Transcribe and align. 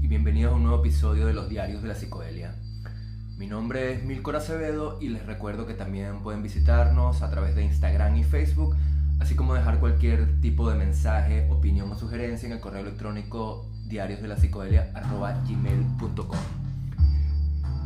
y 0.00 0.08
bienvenidos 0.08 0.52
a 0.52 0.56
un 0.56 0.62
nuevo 0.62 0.80
episodio 0.80 1.26
de 1.26 1.34
los 1.34 1.50
Diarios 1.50 1.82
de 1.82 1.88
la 1.88 1.94
Psicodelia. 1.94 2.54
Mi 3.36 3.46
nombre 3.46 3.92
es 3.92 4.02
Milcor 4.02 4.34
Acevedo 4.34 4.96
y 4.98 5.10
les 5.10 5.26
recuerdo 5.26 5.66
que 5.66 5.74
también 5.74 6.22
pueden 6.22 6.42
visitarnos 6.42 7.20
a 7.20 7.30
través 7.30 7.54
de 7.54 7.64
Instagram 7.64 8.16
y 8.16 8.24
Facebook, 8.24 8.74
así 9.20 9.36
como 9.36 9.52
dejar 9.52 9.78
cualquier 9.78 10.40
tipo 10.40 10.70
de 10.70 10.76
mensaje, 10.76 11.46
opinión 11.50 11.92
o 11.92 11.98
sugerencia 11.98 12.46
en 12.46 12.54
el 12.54 12.60
correo 12.60 12.80
electrónico 12.80 13.70
diariosdelapsicodelia.gmail.com 13.88 16.38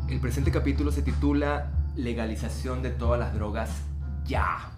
El 0.08 0.20
presente 0.20 0.52
capítulo 0.52 0.92
se 0.92 1.02
titula 1.02 1.72
Legalización 1.96 2.80
de 2.80 2.90
todas 2.90 3.18
las 3.18 3.34
drogas 3.34 3.70
ya. 4.24 4.70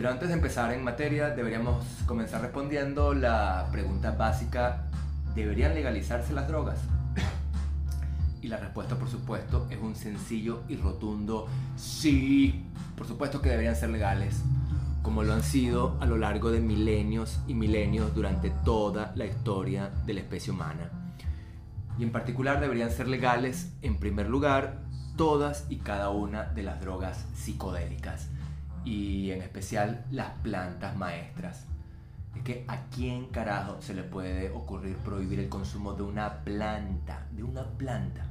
Pero 0.00 0.12
antes 0.12 0.28
de 0.28 0.34
empezar 0.34 0.72
en 0.72 0.82
materia, 0.82 1.28
deberíamos 1.28 1.84
comenzar 2.06 2.40
respondiendo 2.40 3.12
la 3.12 3.68
pregunta 3.70 4.12
básica, 4.12 4.86
¿deberían 5.34 5.74
legalizarse 5.74 6.32
las 6.32 6.48
drogas? 6.48 6.78
Y 8.40 8.48
la 8.48 8.56
respuesta, 8.56 8.96
por 8.96 9.10
supuesto, 9.10 9.66
es 9.68 9.78
un 9.78 9.94
sencillo 9.94 10.62
y 10.70 10.76
rotundo 10.76 11.48
sí. 11.76 12.64
Por 12.96 13.06
supuesto 13.06 13.42
que 13.42 13.50
deberían 13.50 13.76
ser 13.76 13.90
legales, 13.90 14.40
como 15.02 15.22
lo 15.22 15.34
han 15.34 15.42
sido 15.42 15.98
a 16.00 16.06
lo 16.06 16.16
largo 16.16 16.50
de 16.50 16.60
milenios 16.60 17.38
y 17.46 17.52
milenios 17.52 18.14
durante 18.14 18.48
toda 18.48 19.12
la 19.16 19.26
historia 19.26 19.90
de 20.06 20.14
la 20.14 20.20
especie 20.20 20.50
humana. 20.50 20.88
Y 21.98 22.04
en 22.04 22.10
particular 22.10 22.58
deberían 22.58 22.90
ser 22.90 23.06
legales, 23.06 23.74
en 23.82 23.98
primer 23.98 24.30
lugar, 24.30 24.80
todas 25.18 25.66
y 25.68 25.76
cada 25.76 26.08
una 26.08 26.44
de 26.44 26.62
las 26.62 26.80
drogas 26.80 27.26
psicodélicas 27.34 28.30
y 28.84 29.30
en 29.30 29.42
especial 29.42 30.04
las 30.10 30.30
plantas 30.42 30.96
maestras. 30.96 31.66
Es 32.36 32.42
que 32.42 32.64
a 32.68 32.86
quién 32.94 33.26
carajo 33.26 33.80
se 33.80 33.94
le 33.94 34.02
puede 34.02 34.50
ocurrir 34.50 34.96
prohibir 34.96 35.40
el 35.40 35.48
consumo 35.48 35.94
de 35.94 36.02
una 36.02 36.44
planta, 36.44 37.26
de 37.32 37.42
una 37.42 37.64
planta. 37.64 38.24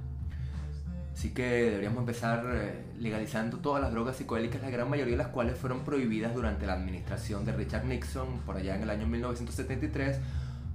Así 1.14 1.32
que 1.32 1.44
deberíamos 1.44 2.00
empezar 2.00 2.46
eh, 2.48 2.86
legalizando 2.98 3.58
todas 3.58 3.82
las 3.82 3.92
drogas 3.92 4.16
psicodélicas, 4.16 4.62
la 4.62 4.70
gran 4.70 4.90
mayoría 4.90 5.18
de 5.18 5.24
las 5.24 5.28
cuales 5.28 5.58
fueron 5.58 5.82
prohibidas 5.82 6.34
durante 6.34 6.66
la 6.66 6.74
administración 6.74 7.44
de 7.44 7.52
Richard 7.52 7.84
Nixon, 7.84 8.40
por 8.46 8.56
allá 8.56 8.76
en 8.76 8.84
el 8.84 8.90
año 8.90 9.06
1973, 9.06 10.18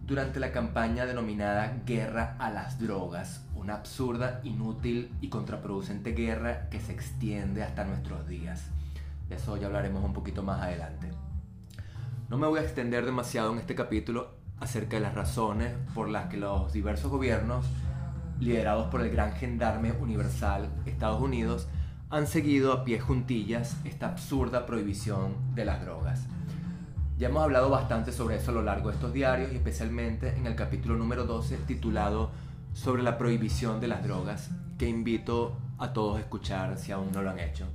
durante 0.06 0.40
la 0.40 0.52
campaña 0.52 1.06
denominada 1.06 1.78
Guerra 1.86 2.36
a 2.38 2.50
las 2.50 2.78
Drogas, 2.78 3.42
una 3.54 3.76
absurda, 3.76 4.42
inútil 4.44 5.10
y 5.22 5.30
contraproducente 5.30 6.12
guerra 6.12 6.68
que 6.68 6.78
se 6.78 6.92
extiende 6.92 7.62
hasta 7.62 7.84
nuestros 7.84 8.28
días. 8.28 8.64
De 9.28 9.36
eso 9.36 9.56
ya 9.56 9.66
hablaremos 9.66 10.04
un 10.04 10.12
poquito 10.12 10.42
más 10.42 10.62
adelante. 10.62 11.10
No 12.28 12.38
me 12.38 12.46
voy 12.46 12.60
a 12.60 12.62
extender 12.62 13.04
demasiado 13.04 13.52
en 13.52 13.58
este 13.58 13.74
capítulo 13.74 14.30
acerca 14.60 14.96
de 14.96 15.02
las 15.02 15.14
razones 15.14 15.72
por 15.94 16.08
las 16.08 16.26
que 16.26 16.36
los 16.36 16.72
diversos 16.72 17.10
gobiernos, 17.10 17.66
liderados 18.40 18.88
por 18.88 19.00
el 19.02 19.10
gran 19.10 19.32
gendarme 19.32 19.92
universal 19.92 20.68
Estados 20.86 21.20
Unidos, 21.20 21.68
han 22.10 22.26
seguido 22.26 22.72
a 22.72 22.84
pie 22.84 23.00
juntillas 23.00 23.76
esta 23.84 24.06
absurda 24.06 24.66
prohibición 24.66 25.54
de 25.54 25.64
las 25.64 25.82
drogas. 25.82 26.26
Ya 27.18 27.28
hemos 27.28 27.42
hablado 27.42 27.70
bastante 27.70 28.12
sobre 28.12 28.36
eso 28.36 28.50
a 28.50 28.54
lo 28.54 28.62
largo 28.62 28.88
de 28.88 28.94
estos 28.94 29.12
diarios 29.12 29.52
y 29.52 29.56
especialmente 29.56 30.36
en 30.36 30.46
el 30.46 30.56
capítulo 30.56 30.96
número 30.96 31.24
12 31.24 31.56
titulado 31.58 32.30
sobre 32.72 33.02
la 33.02 33.18
prohibición 33.18 33.80
de 33.80 33.88
las 33.88 34.02
drogas, 34.02 34.50
que 34.78 34.88
invito 34.88 35.56
a 35.78 35.92
todos 35.92 36.16
a 36.16 36.20
escuchar 36.20 36.76
si 36.76 36.90
aún 36.90 37.12
no 37.12 37.22
lo 37.22 37.30
han 37.30 37.38
hecho. 37.38 37.68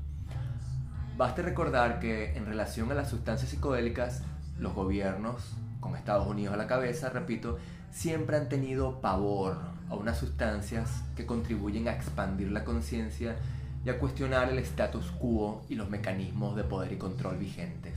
Baste 1.20 1.42
recordar 1.42 2.00
que 2.00 2.38
en 2.38 2.46
relación 2.46 2.90
a 2.94 2.96
las 2.96 3.10
sustancias 3.10 3.52
psicodélicas, 3.52 4.24
los 4.58 4.74
gobiernos, 4.74 5.52
con 5.82 5.98
Estados 5.98 6.26
Unidos 6.26 6.54
a 6.54 6.58
la 6.58 6.66
cabeza, 6.66 7.10
repito, 7.10 7.58
siempre 7.92 8.38
han 8.38 8.48
tenido 8.48 9.02
pavor 9.02 9.58
a 9.90 9.96
unas 9.96 10.18
sustancias 10.18 11.04
que 11.18 11.26
contribuyen 11.26 11.90
a 11.90 11.92
expandir 11.92 12.54
la 12.54 12.64
conciencia 12.64 13.36
y 13.84 13.90
a 13.90 14.00
cuestionar 14.00 14.48
el 14.48 14.60
status 14.60 15.12
quo 15.20 15.62
y 15.68 15.76
los 15.76 15.90
mecanismos 15.90 16.56
de 16.56 16.64
poder 16.64 16.94
y 16.94 16.98
control 16.98 17.36
vigentes. 17.36 17.96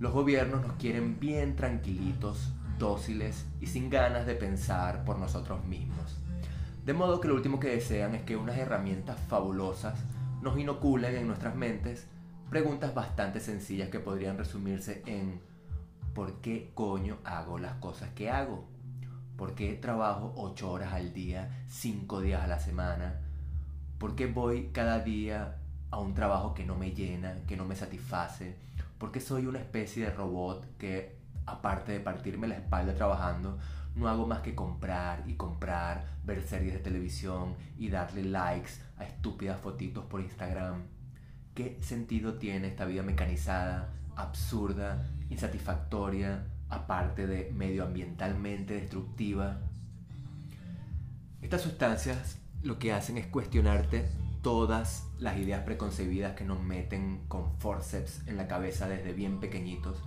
Los 0.00 0.12
gobiernos 0.12 0.66
nos 0.66 0.72
quieren 0.78 1.20
bien 1.20 1.54
tranquilitos, 1.54 2.52
dóciles 2.80 3.46
y 3.60 3.68
sin 3.68 3.90
ganas 3.90 4.26
de 4.26 4.34
pensar 4.34 5.04
por 5.04 5.20
nosotros 5.20 5.64
mismos. 5.66 6.18
De 6.84 6.94
modo 6.94 7.20
que 7.20 7.28
lo 7.28 7.34
último 7.34 7.60
que 7.60 7.68
desean 7.68 8.16
es 8.16 8.22
que 8.22 8.36
unas 8.36 8.58
herramientas 8.58 9.20
fabulosas 9.28 9.94
nos 10.42 10.58
inoculan 10.58 11.14
en 11.14 11.28
nuestras 11.28 11.54
mentes 11.54 12.08
preguntas 12.50 12.94
bastante 12.94 13.40
sencillas 13.40 13.88
que 13.88 14.00
podrían 14.00 14.36
resumirse 14.36 15.02
en 15.06 15.40
¿por 16.14 16.40
qué 16.40 16.72
coño 16.74 17.18
hago 17.24 17.58
las 17.58 17.74
cosas 17.74 18.10
que 18.10 18.28
hago? 18.28 18.66
¿Por 19.36 19.54
qué 19.54 19.74
trabajo 19.74 20.34
8 20.36 20.70
horas 20.70 20.92
al 20.92 21.14
día, 21.14 21.64
5 21.68 22.20
días 22.20 22.42
a 22.42 22.48
la 22.48 22.58
semana? 22.58 23.20
¿Por 23.98 24.16
qué 24.16 24.26
voy 24.26 24.70
cada 24.72 24.98
día 24.98 25.58
a 25.90 25.98
un 25.98 26.12
trabajo 26.12 26.54
que 26.54 26.64
no 26.64 26.74
me 26.74 26.90
llena, 26.90 27.36
que 27.46 27.56
no 27.56 27.64
me 27.64 27.76
satisface? 27.76 28.56
¿Por 28.98 29.12
qué 29.12 29.20
soy 29.20 29.46
una 29.46 29.60
especie 29.60 30.04
de 30.04 30.10
robot 30.10 30.76
que, 30.76 31.16
aparte 31.46 31.92
de 31.92 32.00
partirme 32.00 32.48
la 32.48 32.56
espalda 32.56 32.94
trabajando, 32.94 33.58
no 33.94 34.08
hago 34.08 34.26
más 34.26 34.40
que 34.40 34.54
comprar 34.54 35.24
y 35.26 35.34
comprar, 35.34 36.06
ver 36.24 36.42
series 36.42 36.72
de 36.74 36.78
televisión 36.80 37.54
y 37.78 37.88
darle 37.88 38.24
likes 38.24 38.72
a 38.96 39.04
estúpidas 39.04 39.60
fotitos 39.60 40.04
por 40.06 40.20
Instagram. 40.20 40.82
¿Qué 41.54 41.78
sentido 41.82 42.34
tiene 42.34 42.68
esta 42.68 42.86
vida 42.86 43.02
mecanizada, 43.02 43.92
absurda, 44.16 45.06
insatisfactoria, 45.28 46.46
aparte 46.70 47.26
de 47.26 47.52
medioambientalmente 47.52 48.74
destructiva? 48.74 49.60
Estas 51.42 51.60
sustancias 51.60 52.38
lo 52.62 52.78
que 52.78 52.92
hacen 52.92 53.18
es 53.18 53.26
cuestionarte 53.26 54.08
todas 54.42 55.06
las 55.18 55.36
ideas 55.36 55.62
preconcebidas 55.64 56.34
que 56.34 56.44
nos 56.44 56.62
meten 56.62 57.24
con 57.28 57.58
forceps 57.58 58.26
en 58.26 58.36
la 58.36 58.48
cabeza 58.48 58.88
desde 58.88 59.12
bien 59.12 59.38
pequeñitos 59.38 60.02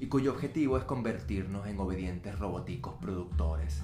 y 0.00 0.06
cuyo 0.06 0.32
objetivo 0.32 0.78
es 0.78 0.84
convertirnos 0.84 1.66
en 1.66 1.78
obedientes 1.80 2.38
robóticos 2.38 2.94
productores, 3.00 3.82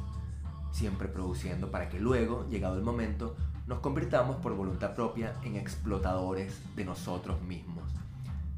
siempre 0.70 1.08
produciendo 1.08 1.70
para 1.70 1.88
que 1.88 1.98
luego, 1.98 2.46
llegado 2.48 2.76
el 2.76 2.84
momento, 2.84 3.36
nos 3.66 3.80
convirtamos 3.80 4.36
por 4.36 4.54
voluntad 4.54 4.94
propia 4.94 5.34
en 5.42 5.56
explotadores 5.56 6.60
de 6.76 6.84
nosotros 6.84 7.42
mismos, 7.42 7.84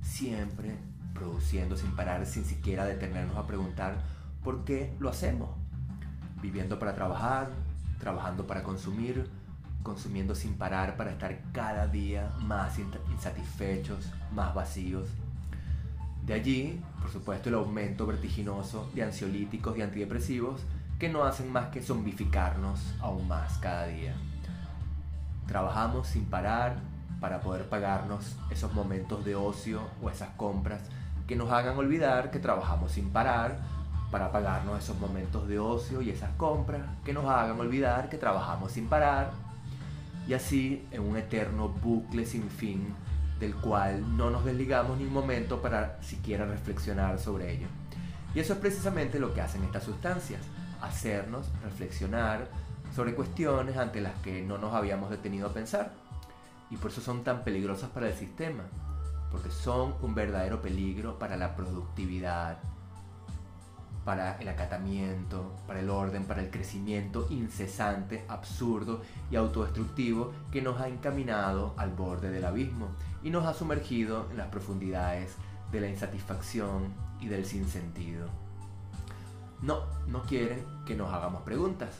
siempre 0.02 0.76
produciendo 1.14 1.76
sin 1.76 1.92
parar, 1.96 2.26
sin 2.26 2.44
siquiera 2.44 2.84
detenernos 2.84 3.36
a 3.36 3.46
preguntar 3.46 4.02
por 4.42 4.64
qué 4.64 4.94
lo 4.98 5.08
hacemos, 5.08 5.50
viviendo 6.42 6.78
para 6.78 6.94
trabajar, 6.94 7.50
trabajando 7.98 8.46
para 8.46 8.62
consumir, 8.62 9.30
consumiendo 9.82 10.34
sin 10.34 10.54
parar 10.54 10.96
para 10.96 11.12
estar 11.12 11.40
cada 11.52 11.86
día 11.86 12.34
más 12.40 12.78
insatisfechos, 12.78 14.10
más 14.32 14.54
vacíos 14.54 15.08
de 16.26 16.34
allí, 16.34 16.80
por 17.00 17.10
supuesto, 17.10 17.48
el 17.48 17.54
aumento 17.54 18.04
vertiginoso 18.04 18.90
de 18.94 19.04
ansiolíticos 19.04 19.78
y 19.78 19.82
antidepresivos 19.82 20.60
que 20.98 21.08
no 21.08 21.24
hacen 21.24 21.52
más 21.52 21.68
que 21.68 21.80
zombificarnos 21.80 22.80
aún 23.00 23.28
más 23.28 23.58
cada 23.58 23.86
día. 23.86 24.14
Trabajamos 25.46 26.08
sin 26.08 26.24
parar 26.24 26.78
para 27.20 27.40
poder 27.40 27.68
pagarnos 27.68 28.36
esos 28.50 28.72
momentos 28.74 29.24
de 29.24 29.36
ocio 29.36 29.80
o 30.02 30.10
esas 30.10 30.30
compras 30.30 30.80
que 31.28 31.36
nos 31.36 31.50
hagan 31.50 31.76
olvidar 31.76 32.30
que 32.30 32.40
trabajamos 32.40 32.92
sin 32.92 33.10
parar 33.10 33.58
para 34.10 34.32
pagarnos 34.32 34.82
esos 34.82 34.98
momentos 34.98 35.46
de 35.48 35.58
ocio 35.58 36.02
y 36.02 36.10
esas 36.10 36.30
compras 36.36 36.82
que 37.04 37.12
nos 37.12 37.24
hagan 37.26 37.58
olvidar 37.58 38.08
que 38.08 38.18
trabajamos 38.18 38.72
sin 38.72 38.88
parar 38.88 39.30
y 40.28 40.34
así 40.34 40.86
en 40.90 41.02
un 41.02 41.16
eterno 41.16 41.68
bucle 41.68 42.26
sin 42.26 42.48
fin 42.50 42.94
del 43.38 43.54
cual 43.54 44.16
no 44.16 44.30
nos 44.30 44.44
desligamos 44.44 44.98
ni 44.98 45.04
un 45.04 45.12
momento 45.12 45.60
para 45.60 46.02
siquiera 46.02 46.46
reflexionar 46.46 47.18
sobre 47.18 47.52
ello. 47.52 47.66
Y 48.34 48.40
eso 48.40 48.54
es 48.54 48.58
precisamente 48.58 49.18
lo 49.18 49.32
que 49.34 49.40
hacen 49.40 49.64
estas 49.64 49.84
sustancias, 49.84 50.40
hacernos 50.80 51.46
reflexionar 51.62 52.48
sobre 52.94 53.14
cuestiones 53.14 53.76
ante 53.76 54.00
las 54.00 54.14
que 54.20 54.42
no 54.42 54.58
nos 54.58 54.74
habíamos 54.74 55.10
detenido 55.10 55.48
a 55.48 55.52
pensar. 55.52 55.92
Y 56.70 56.76
por 56.76 56.90
eso 56.90 57.00
son 57.00 57.24
tan 57.24 57.44
peligrosas 57.44 57.90
para 57.90 58.08
el 58.08 58.14
sistema, 58.14 58.64
porque 59.30 59.50
son 59.50 59.94
un 60.02 60.14
verdadero 60.14 60.60
peligro 60.60 61.18
para 61.18 61.36
la 61.36 61.54
productividad, 61.54 62.58
para 64.04 64.36
el 64.38 64.48
acatamiento, 64.48 65.52
para 65.66 65.80
el 65.80 65.90
orden, 65.90 66.24
para 66.24 66.40
el 66.40 66.50
crecimiento 66.50 67.26
incesante, 67.28 68.24
absurdo 68.28 69.02
y 69.30 69.36
autodestructivo 69.36 70.32
que 70.52 70.62
nos 70.62 70.80
ha 70.80 70.88
encaminado 70.88 71.74
al 71.76 71.90
borde 71.90 72.30
del 72.30 72.44
abismo 72.44 72.88
y 73.22 73.30
nos 73.30 73.46
ha 73.46 73.54
sumergido 73.54 74.28
en 74.30 74.36
las 74.36 74.48
profundidades 74.48 75.34
de 75.72 75.80
la 75.80 75.88
insatisfacción 75.88 76.94
y 77.20 77.28
del 77.28 77.44
sinsentido. 77.44 78.28
No, 79.62 79.84
no 80.06 80.22
quieren 80.22 80.64
que 80.84 80.94
nos 80.94 81.12
hagamos 81.12 81.42
preguntas. 81.42 81.90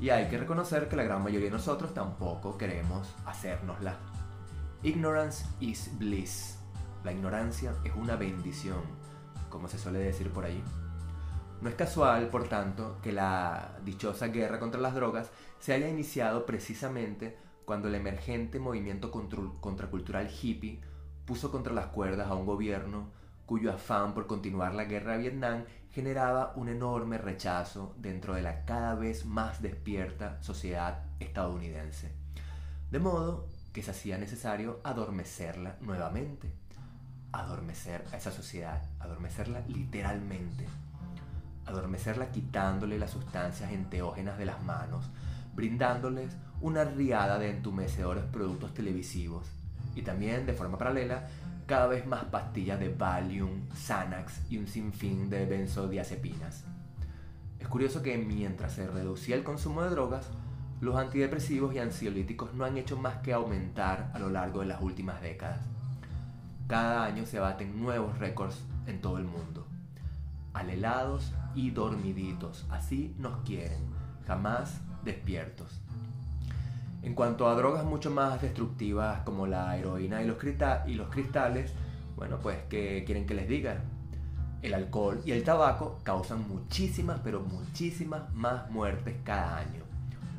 Y 0.00 0.10
hay 0.10 0.28
que 0.28 0.38
reconocer 0.38 0.88
que 0.88 0.96
la 0.96 1.04
gran 1.04 1.22
mayoría 1.22 1.46
de 1.46 1.56
nosotros 1.56 1.94
tampoco 1.94 2.56
queremos 2.58 3.14
hacérnosla. 3.26 3.96
Ignorance 4.82 5.46
is 5.60 5.90
bliss. 5.98 6.58
La 7.04 7.12
ignorancia 7.12 7.74
es 7.84 7.92
una 7.94 8.16
bendición, 8.16 8.80
como 9.50 9.68
se 9.68 9.78
suele 9.78 9.98
decir 9.98 10.30
por 10.30 10.44
ahí. 10.44 10.62
No 11.60 11.68
es 11.68 11.74
casual, 11.74 12.28
por 12.28 12.48
tanto, 12.48 12.98
que 13.02 13.12
la 13.12 13.78
dichosa 13.84 14.28
guerra 14.28 14.58
contra 14.58 14.80
las 14.80 14.94
drogas 14.94 15.30
se 15.58 15.72
haya 15.72 15.88
iniciado 15.88 16.44
precisamente 16.44 17.38
cuando 17.64 17.88
el 17.88 17.94
emergente 17.94 18.58
movimiento 18.58 19.10
contracultural 19.10 20.30
hippie 20.30 20.80
puso 21.24 21.50
contra 21.50 21.72
las 21.72 21.86
cuerdas 21.86 22.28
a 22.28 22.34
un 22.34 22.46
gobierno 22.46 23.10
cuyo 23.46 23.72
afán 23.72 24.14
por 24.14 24.26
continuar 24.26 24.74
la 24.74 24.84
guerra 24.84 25.12
de 25.12 25.18
Vietnam 25.18 25.64
generaba 25.90 26.52
un 26.56 26.68
enorme 26.68 27.18
rechazo 27.18 27.94
dentro 27.98 28.34
de 28.34 28.42
la 28.42 28.64
cada 28.64 28.94
vez 28.94 29.26
más 29.26 29.62
despierta 29.62 30.42
sociedad 30.42 31.04
estadounidense. 31.20 32.12
De 32.90 32.98
modo 32.98 33.46
que 33.72 33.82
se 33.82 33.90
hacía 33.90 34.18
necesario 34.18 34.80
adormecerla 34.84 35.76
nuevamente. 35.80 36.52
Adormecer 37.32 38.04
a 38.12 38.16
esa 38.16 38.30
sociedad, 38.30 38.82
adormecerla 39.00 39.60
literalmente. 39.66 40.66
Adormecerla 41.66 42.30
quitándole 42.30 42.98
las 42.98 43.10
sustancias 43.10 43.72
enteógenas 43.72 44.38
de 44.38 44.44
las 44.46 44.62
manos, 44.62 45.10
brindándoles 45.54 46.36
una 46.60 46.84
riada 46.84 47.38
de 47.38 47.50
entumecedores 47.50 48.24
productos 48.24 48.74
televisivos 48.74 49.46
y 49.94 50.02
también, 50.02 50.46
de 50.46 50.54
forma 50.54 50.78
paralela, 50.78 51.28
cada 51.66 51.86
vez 51.86 52.06
más 52.06 52.24
pastillas 52.24 52.78
de 52.80 52.88
Valium, 52.90 53.68
Xanax 53.74 54.50
y 54.50 54.58
un 54.58 54.66
sinfín 54.66 55.30
de 55.30 55.46
benzodiazepinas. 55.46 56.64
Es 57.58 57.68
curioso 57.68 58.02
que 58.02 58.18
mientras 58.18 58.72
se 58.72 58.86
reducía 58.86 59.36
el 59.36 59.44
consumo 59.44 59.82
de 59.82 59.90
drogas, 59.90 60.28
los 60.80 60.96
antidepresivos 60.96 61.74
y 61.74 61.78
ansiolíticos 61.78 62.52
no 62.52 62.64
han 62.64 62.76
hecho 62.76 62.98
más 62.98 63.16
que 63.18 63.32
aumentar 63.32 64.10
a 64.12 64.18
lo 64.18 64.28
largo 64.28 64.60
de 64.60 64.66
las 64.66 64.82
últimas 64.82 65.22
décadas. 65.22 65.60
Cada 66.66 67.04
año 67.04 67.24
se 67.24 67.38
baten 67.38 67.80
nuevos 67.80 68.18
récords 68.18 68.60
en 68.86 69.00
todo 69.00 69.18
el 69.18 69.24
mundo. 69.24 69.66
Alelados 70.52 71.32
y 71.54 71.70
dormiditos, 71.70 72.66
así 72.70 73.14
nos 73.18 73.38
quieren, 73.44 73.80
jamás 74.26 74.80
despiertos. 75.04 75.80
En 77.04 77.14
cuanto 77.14 77.46
a 77.46 77.54
drogas 77.54 77.84
mucho 77.84 78.10
más 78.10 78.40
destructivas 78.40 79.20
como 79.20 79.46
la 79.46 79.76
heroína 79.76 80.22
y 80.22 80.26
los, 80.26 80.38
y 80.86 80.94
los 80.94 81.10
cristales, 81.10 81.70
bueno, 82.16 82.38
pues, 82.42 82.56
¿qué 82.70 83.02
quieren 83.04 83.26
que 83.26 83.34
les 83.34 83.46
diga? 83.46 83.82
El 84.62 84.72
alcohol 84.72 85.20
y 85.26 85.32
el 85.32 85.44
tabaco 85.44 85.98
causan 86.02 86.48
muchísimas, 86.48 87.20
pero 87.22 87.40
muchísimas 87.40 88.32
más 88.32 88.70
muertes 88.70 89.16
cada 89.22 89.58
año. 89.58 89.82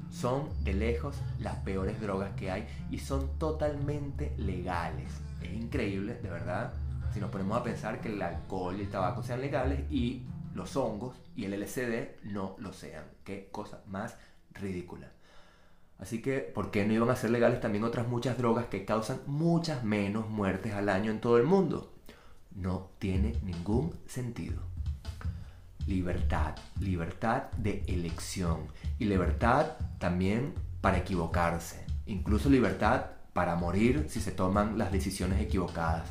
Son 0.09 0.50
de 0.63 0.73
lejos 0.73 1.15
las 1.38 1.57
peores 1.57 2.01
drogas 2.01 2.31
que 2.35 2.50
hay 2.50 2.65
y 2.89 2.97
son 2.97 3.38
totalmente 3.38 4.33
legales. 4.38 5.21
Es 5.44 5.53
increíble, 5.53 6.15
de 6.15 6.29
verdad, 6.31 6.73
si 7.13 7.19
nos 7.19 7.29
ponemos 7.29 7.59
a 7.59 7.63
pensar 7.63 8.01
que 8.01 8.09
el 8.09 8.19
alcohol 8.19 8.75
y 8.75 8.81
el 8.81 8.89
tabaco 8.89 9.21
sean 9.21 9.41
legales 9.41 9.81
y 9.91 10.23
los 10.56 10.75
hongos 10.75 11.15
y 11.35 11.45
el 11.45 11.61
LSD 11.61 12.23
no 12.23 12.56
lo 12.57 12.73
sean. 12.73 13.03
Qué 13.23 13.50
cosa 13.51 13.81
más 13.85 14.18
ridícula. 14.51 15.14
Así 15.97 16.21
que, 16.21 16.39
¿por 16.39 16.71
qué 16.71 16.86
no 16.86 16.94
iban 16.94 17.09
a 17.09 17.15
ser 17.15 17.31
legales 17.31 17.62
también 17.62 17.83
otras 17.83 18.07
muchas 18.07 18.38
drogas 18.38 18.65
que 18.65 18.86
causan 18.86 19.21
muchas 19.27 19.83
menos 19.83 20.30
muertes 20.30 20.74
al 20.74 20.89
año 20.89 21.12
en 21.12 21.21
todo 21.21 21.38
el 21.38 21.45
mundo? 21.45 21.94
No 22.53 22.89
tiene 23.00 23.36
ningún 23.44 23.94
sentido. 24.06 24.62
Libertad, 25.88 26.56
libertad 26.80 27.44
de 27.57 27.83
elección 27.88 28.68
y 29.00 29.06
libertad 29.06 29.74
también 30.00 30.53
para 30.81 30.97
equivocarse, 30.97 31.86
incluso 32.06 32.50
libertad 32.50 33.06
para 33.33 33.56
morir 33.56 34.06
si 34.09 34.19
se 34.19 34.31
toman 34.31 34.77
las 34.77 34.92
decisiones 34.92 35.42
equivocadas. 35.42 36.09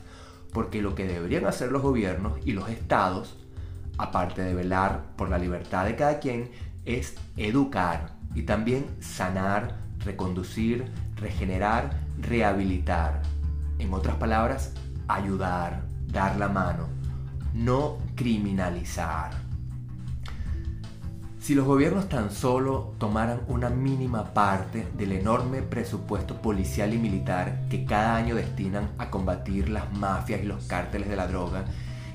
Porque 0.52 0.82
lo 0.82 0.94
que 0.94 1.06
deberían 1.06 1.46
hacer 1.46 1.72
los 1.72 1.82
gobiernos 1.82 2.38
y 2.44 2.52
los 2.52 2.68
estados, 2.68 3.36
aparte 3.98 4.42
de 4.42 4.54
velar 4.54 5.14
por 5.16 5.28
la 5.28 5.38
libertad 5.38 5.84
de 5.84 5.96
cada 5.96 6.20
quien, 6.20 6.50
es 6.84 7.16
educar 7.36 8.13
y 8.34 8.42
también 8.42 8.86
sanar, 9.00 9.76
reconducir, 10.00 10.84
regenerar, 11.16 11.90
rehabilitar. 12.20 13.22
En 13.78 13.92
otras 13.92 14.16
palabras, 14.16 14.72
ayudar, 15.08 15.82
dar 16.06 16.36
la 16.36 16.48
mano, 16.48 16.88
no 17.52 17.98
criminalizar. 18.14 19.44
Si 21.44 21.54
los 21.54 21.66
gobiernos 21.66 22.08
tan 22.08 22.30
solo 22.30 22.94
tomaran 22.96 23.42
una 23.48 23.68
mínima 23.68 24.32
parte 24.32 24.86
del 24.96 25.12
enorme 25.12 25.60
presupuesto 25.60 26.40
policial 26.40 26.94
y 26.94 26.98
militar 26.98 27.66
que 27.68 27.84
cada 27.84 28.16
año 28.16 28.34
destinan 28.34 28.88
a 28.96 29.10
combatir 29.10 29.68
las 29.68 29.92
mafias 29.92 30.40
y 30.42 30.46
los 30.46 30.64
cárteles 30.64 31.06
de 31.10 31.16
la 31.16 31.26
droga, 31.26 31.66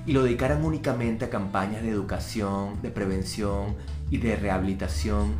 y 0.07 0.13
lo 0.13 0.23
dedicaran 0.23 0.65
únicamente 0.65 1.25
a 1.25 1.29
campañas 1.29 1.83
de 1.83 1.89
educación, 1.89 2.81
de 2.81 2.89
prevención 2.89 3.75
y 4.09 4.17
de 4.17 4.35
rehabilitación, 4.35 5.35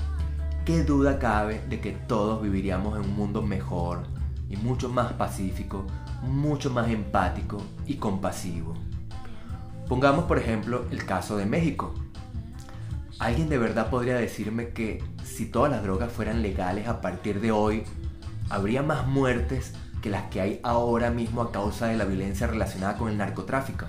¿qué 0.70 0.84
duda 0.84 1.18
cabe 1.18 1.64
de 1.68 1.80
que 1.80 1.94
todos 1.94 2.44
viviríamos 2.44 2.96
en 2.96 3.10
un 3.10 3.16
mundo 3.16 3.42
mejor 3.42 4.04
y 4.48 4.56
mucho 4.56 4.88
más 4.88 5.14
pacífico, 5.14 5.84
mucho 6.22 6.70
más 6.70 6.92
empático 6.92 7.58
y 7.88 7.96
compasivo? 7.96 8.76
Pongamos 9.88 10.26
por 10.26 10.38
ejemplo 10.38 10.86
el 10.92 11.06
caso 11.06 11.38
de 11.38 11.48
México. 11.48 11.96
¿Alguien 13.18 13.50
de 13.50 13.58
verdad 13.58 13.90
podría 13.90 14.14
decirme 14.18 14.70
que 14.70 15.04
si 15.24 15.48
todas 15.48 15.72
las 15.72 15.82
drogas 15.82 16.12
fueran 16.12 16.44
legales 16.44 16.88
a 16.88 17.02
partir 17.02 17.42
de 17.42 17.52
hoy, 17.52 17.82
habría 18.48 18.84
más 18.84 19.08
muertes 19.08 19.74
que 20.04 20.12
las 20.12 20.26
que 20.26 20.40
hay 20.40 20.60
ahora 20.62 21.10
mismo 21.10 21.42
a 21.42 21.52
causa 21.52 21.88
de 21.88 21.98
la 21.98 22.06
violencia 22.06 22.46
relacionada 22.46 22.96
con 22.96 23.10
el 23.10 23.18
narcotráfico? 23.18 23.88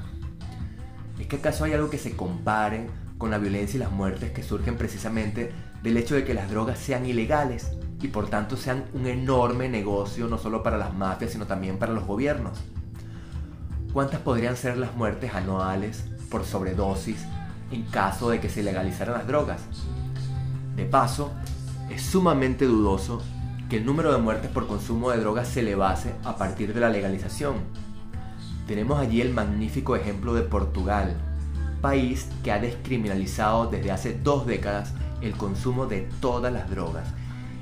¿Es 1.18 1.26
que 1.26 1.36
acaso 1.36 1.64
hay 1.64 1.74
algo 1.74 1.90
que 1.90 1.98
se 1.98 2.16
compare 2.16 2.86
con 3.18 3.30
la 3.30 3.36
violencia 3.36 3.76
y 3.76 3.80
las 3.80 3.92
muertes 3.92 4.30
que 4.30 4.42
surgen 4.42 4.78
precisamente 4.78 5.52
del 5.82 5.96
hecho 5.96 6.14
de 6.14 6.24
que 6.24 6.34
las 6.34 6.50
drogas 6.50 6.78
sean 6.78 7.06
ilegales 7.06 7.72
y 8.02 8.08
por 8.08 8.28
tanto 8.28 8.56
sean 8.56 8.84
un 8.94 9.06
enorme 9.06 9.68
negocio 9.68 10.26
no 10.26 10.38
solo 10.38 10.62
para 10.62 10.78
las 10.78 10.94
mafias 10.94 11.32
sino 11.32 11.46
también 11.46 11.78
para 11.78 11.92
los 11.92 12.06
gobiernos. 12.06 12.60
¿Cuántas 13.92 14.20
podrían 14.20 14.56
ser 14.56 14.76
las 14.76 14.94
muertes 14.94 15.34
anuales 15.34 16.04
por 16.30 16.44
sobredosis 16.44 17.24
en 17.72 17.82
caso 17.84 18.30
de 18.30 18.40
que 18.40 18.48
se 18.48 18.62
legalizaran 18.62 19.14
las 19.14 19.26
drogas? 19.26 19.62
De 20.76 20.84
paso, 20.84 21.32
es 21.90 22.02
sumamente 22.02 22.66
dudoso 22.66 23.20
que 23.68 23.78
el 23.78 23.84
número 23.86 24.12
de 24.12 24.18
muertes 24.18 24.50
por 24.50 24.66
consumo 24.66 25.10
de 25.10 25.18
drogas 25.18 25.48
se 25.48 25.60
elevase 25.60 26.14
a 26.24 26.36
partir 26.36 26.72
de 26.72 26.80
la 26.80 26.88
legalización. 26.88 27.56
Tenemos 28.66 28.98
allí 28.98 29.20
el 29.20 29.34
magnífico 29.34 29.96
ejemplo 29.96 30.34
de 30.34 30.42
Portugal, 30.42 31.16
país 31.80 32.28
que 32.44 32.52
ha 32.52 32.60
descriminalizado 32.60 33.66
desde 33.66 33.90
hace 33.90 34.18
dos 34.18 34.46
décadas 34.46 34.92
el 35.20 35.36
consumo 35.36 35.86
de 35.86 36.08
todas 36.20 36.52
las 36.52 36.70
drogas. 36.70 37.08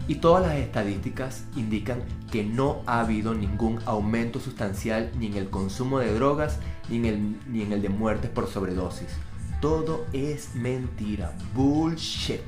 Y 0.06 0.16
todas 0.16 0.46
las 0.46 0.56
estadísticas 0.56 1.44
indican 1.54 2.02
que 2.30 2.42
no 2.42 2.82
ha 2.86 3.00
habido 3.00 3.34
ningún 3.34 3.78
aumento 3.84 4.40
sustancial 4.40 5.10
ni 5.18 5.26
en 5.26 5.36
el 5.36 5.50
consumo 5.50 5.98
de 5.98 6.14
drogas 6.14 6.58
ni 6.88 6.96
en 6.96 7.04
el, 7.04 7.36
ni 7.46 7.62
en 7.62 7.72
el 7.72 7.82
de 7.82 7.90
muertes 7.90 8.30
por 8.30 8.48
sobredosis. 8.48 9.08
Todo 9.60 10.06
es 10.12 10.54
mentira, 10.54 11.36
bullshit. 11.54 12.40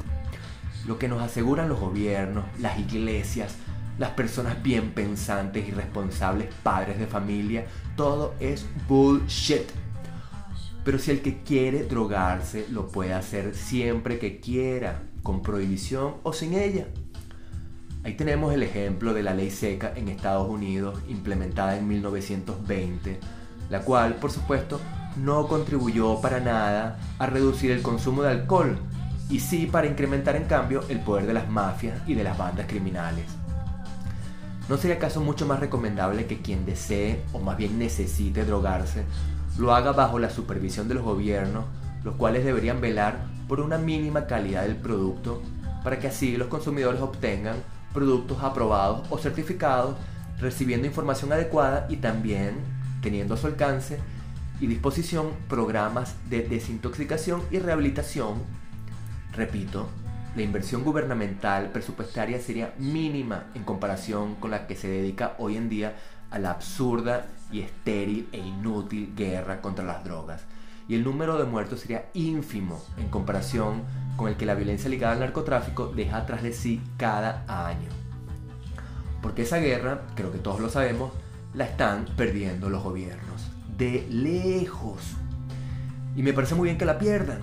Lo 0.87 0.99
que 0.99 1.09
nos 1.09 1.21
aseguran 1.21 1.69
los 1.69 1.79
gobiernos, 1.79 2.45
las 2.59 2.79
iglesias, 2.79 3.57
las 3.99 4.11
personas 4.13 4.63
bien 4.63 4.93
pensantes 4.93 5.69
y 5.69 5.73
responsables, 5.73 6.49
padres 6.63 6.99
de 6.99 7.07
familia, 7.07 7.67
todo 7.97 8.35
es 8.41 8.65
bullshit. 8.89 9.69
Pero 10.91 11.01
si 11.01 11.13
el 11.13 11.23
que 11.23 11.45
quiere 11.45 11.85
drogarse 11.85 12.67
lo 12.69 12.89
puede 12.89 13.15
hacer 13.15 13.55
siempre 13.55 14.19
que 14.19 14.41
quiera, 14.41 15.03
con 15.23 15.41
prohibición 15.41 16.15
o 16.25 16.33
sin 16.33 16.53
ella. 16.53 16.89
Ahí 18.03 18.17
tenemos 18.17 18.53
el 18.53 18.65
ejemplo 18.65 19.15
de 19.15 19.23
la 19.23 19.33
ley 19.33 19.53
seca 19.53 19.93
en 19.95 20.09
Estados 20.09 20.51
Unidos 20.51 20.99
implementada 21.07 21.77
en 21.77 21.87
1920, 21.87 23.21
la 23.71 23.83
cual, 23.83 24.17
por 24.17 24.33
supuesto, 24.33 24.81
no 25.17 25.47
contribuyó 25.47 26.21
para 26.21 26.41
nada 26.41 26.99
a 27.21 27.27
reducir 27.27 27.71
el 27.71 27.83
consumo 27.83 28.25
de 28.25 28.31
alcohol, 28.31 28.77
y 29.29 29.39
sí 29.39 29.67
para 29.67 29.87
incrementar 29.87 30.35
en 30.35 30.47
cambio 30.47 30.83
el 30.89 30.99
poder 30.99 31.25
de 31.25 31.35
las 31.35 31.49
mafias 31.49 32.03
y 32.09 32.15
de 32.15 32.25
las 32.25 32.37
bandas 32.37 32.67
criminales. 32.67 33.27
¿No 34.69 34.77
sería 34.77 34.97
acaso 34.97 35.21
mucho 35.21 35.47
más 35.47 35.61
recomendable 35.61 36.27
que 36.27 36.41
quien 36.41 36.67
desee 36.67 37.23
o 37.33 37.39
más 37.39 37.57
bien 37.57 37.79
necesite 37.79 38.45
drogarse 38.45 39.05
lo 39.61 39.75
haga 39.75 39.93
bajo 39.93 40.19
la 40.19 40.31
supervisión 40.31 40.89
de 40.89 40.95
los 40.95 41.05
gobiernos, 41.05 41.67
los 42.03 42.17
cuales 42.17 42.45
deberían 42.45 42.81
velar 42.81 43.19
por 43.47 43.61
una 43.61 43.77
mínima 43.77 44.27
calidad 44.27 44.63
del 44.63 44.77
producto 44.77 45.43
para 45.85 45.99
que 45.99 46.09
así 46.09 46.37
los 46.37 46.49
consumidores 46.49 47.01
obtengan 47.03 47.57
productos 47.93 48.43
aprobados 48.43 49.07
o 49.11 49.19
certificados, 49.19 49.97
recibiendo 50.39 50.87
información 50.87 51.33
adecuada 51.33 51.87
y 51.91 51.97
también 51.97 52.55
teniendo 53.03 53.35
a 53.35 53.37
su 53.37 53.49
alcance 53.49 53.99
y 54.61 54.67
disposición 54.67 55.31
programas 55.49 56.15
de 56.31 56.43
desintoxicación 56.43 57.43
y 57.51 57.59
rehabilitación. 57.59 58.37
Repito, 59.35 59.89
la 60.37 60.43
inversión 60.43 60.85
gubernamental 60.85 61.71
presupuestaria 61.71 62.41
sería 62.41 62.73
mínima 62.79 63.45
en 63.55 63.65
comparación 63.65 64.37
con 64.37 64.53
la 64.53 64.67
que 64.67 64.77
se 64.77 64.89
dedica 64.89 65.35
hoy 65.39 65.57
en 65.57 65.69
día 65.69 65.97
a 66.31 66.39
la 66.39 66.51
absurda 66.53 67.27
y 67.53 67.61
estéril 67.61 68.29
e 68.33 68.39
inútil 68.39 69.13
guerra 69.17 69.61
contra 69.61 69.85
las 69.85 70.05
drogas. 70.05 70.43
y 70.89 70.97
el 70.97 71.05
número 71.05 71.39
de 71.39 71.45
muertos 71.45 71.81
sería 71.81 72.07
ínfimo 72.15 72.83
en 72.97 73.09
comparación 73.11 73.85
con 74.17 74.29
el 74.29 74.37
que 74.37 74.45
la 74.45 74.57
violencia 74.57 74.91
ligada 74.91 75.13
al 75.13 75.21
narcotráfico 75.21 75.87
deja 75.87 76.17
atrás 76.17 76.43
de 76.43 76.53
sí 76.53 76.83
cada 76.97 77.45
año. 77.47 77.89
Porque 79.23 79.43
esa 79.43 79.59
guerra, 79.59 80.03
creo 80.17 80.33
que 80.33 80.39
todos 80.39 80.59
lo 80.59 80.69
sabemos, 80.69 81.13
la 81.55 81.65
están 81.65 82.07
perdiendo 82.17 82.71
los 82.71 82.83
gobiernos. 82.83 83.51
De 83.79 84.07
lejos. 84.11 85.15
Y 86.17 86.23
me 86.23 86.33
parece 86.33 86.57
muy 86.57 86.67
bien 86.67 86.79
que 86.79 86.85
la 86.85 86.99
pierdan. 86.99 87.41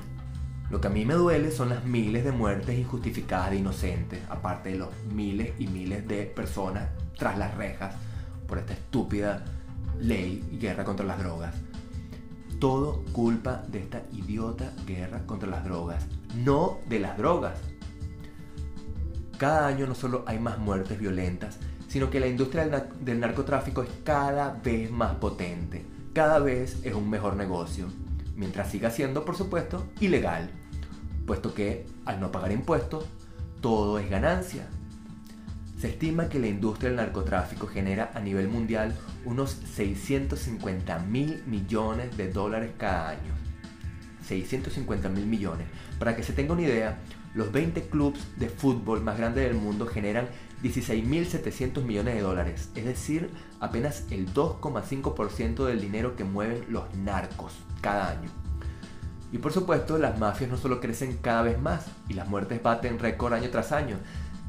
Lo 0.70 0.82
que 0.82 0.88
a 0.88 0.92
mí 0.92 1.06
me 1.06 1.14
duele 1.14 1.52
son 1.52 1.70
las 1.70 1.86
miles 1.86 2.26
de 2.26 2.34
muertes 2.34 2.78
injustificadas 2.78 3.52
de 3.52 3.58
inocentes, 3.58 4.20
aparte 4.30 4.70
de 4.70 4.78
los 4.80 4.90
miles 5.14 5.54
y 5.58 5.68
miles 5.68 6.06
de 6.08 6.24
personas 6.24 6.90
tras 7.18 7.38
las 7.38 7.56
rejas 7.56 7.96
por 8.48 8.58
esta 8.58 8.74
estúpida 8.74 9.46
ley 10.00 10.48
y 10.52 10.58
guerra 10.58 10.84
contra 10.84 11.06
las 11.06 11.20
drogas. 11.20 11.56
Todo 12.60 13.04
culpa 13.12 13.64
de 13.68 13.80
esta 13.80 14.04
idiota 14.12 14.74
guerra 14.86 15.26
contra 15.26 15.50
las 15.50 15.64
drogas, 15.64 16.06
no 16.36 16.80
de 16.88 17.00
las 17.00 17.18
drogas. 17.18 17.60
Cada 19.38 19.68
año 19.68 19.86
no 19.86 19.94
solo 19.94 20.24
hay 20.26 20.40
más 20.40 20.58
muertes 20.58 20.98
violentas, 21.00 21.60
sino 21.88 22.10
que 22.10 22.20
la 22.20 22.28
industria 22.28 22.68
del, 23.00 23.20
narcotráfico 23.20 23.84
es 23.84 23.90
cada 24.04 24.52
vez 24.64 24.92
más 24.92 25.16
potente, 25.16 25.86
cada 26.14 26.40
vez 26.40 26.80
es 26.84 26.94
un 26.94 27.10
mejor 27.10 27.36
negocio 27.36 27.88
mientras 28.36 28.70
siga 28.70 28.92
siendo, 28.92 29.26
por 29.26 29.36
supuesto, 29.36 29.88
ilegal, 30.00 30.50
puesto 31.26 31.54
que 31.54 31.86
al 32.06 32.20
no 32.20 32.32
pagar 32.32 32.52
impuestos, 32.52 33.06
todo 33.62 34.00
es 34.00 34.10
ganancia. 34.10 34.68
Se 35.78 35.90
estima 35.90 36.28
que 36.28 36.40
la 36.40 36.48
industria 36.48 36.90
del 36.90 36.98
narcotráfico 36.98 37.68
genera 37.68 38.12
a 38.16 38.20
nivel 38.20 38.48
mundial 38.48 38.96
unos 39.26 39.52
650 39.76 41.00
mil 41.00 41.44
millones 41.46 42.18
de 42.18 42.32
dólares 42.32 42.72
cada 42.80 43.10
año. 43.10 43.34
650 44.28 45.08
mil 45.10 45.28
millones. 45.28 45.68
Para 46.00 46.16
que 46.16 46.24
se 46.24 46.34
tenga 46.34 46.54
una 46.54 46.64
idea, 46.64 46.98
los 47.36 47.52
20 47.52 47.90
clubes 47.90 48.20
de 48.38 48.50
fútbol 48.50 49.04
más 49.04 49.20
grandes 49.20 49.44
del 49.44 49.54
mundo 49.54 49.86
generan 49.86 50.28
16.700 50.64 51.84
millones 51.84 52.16
de 52.16 52.22
dólares, 52.22 52.70
es 52.74 52.86
decir, 52.86 53.30
apenas 53.60 54.06
el 54.10 54.34
2,5% 54.34 55.66
del 55.66 55.80
dinero 55.80 56.16
que 56.16 56.24
mueven 56.24 56.66
los 56.70 56.92
narcos 56.96 57.54
cada 57.82 58.10
año. 58.10 58.30
Y 59.32 59.38
por 59.38 59.54
supuesto, 59.54 60.00
las 60.00 60.18
mafias 60.18 60.50
no 60.50 60.58
solo 60.58 60.80
crecen 60.80 61.18
cada 61.18 61.44
vez 61.44 61.60
más 61.60 61.86
y 62.08 62.14
las 62.14 62.28
muertes 62.28 62.64
baten 62.64 62.98
récord 62.98 63.34
año 63.34 63.50
tras 63.50 63.72
año, 63.72 63.98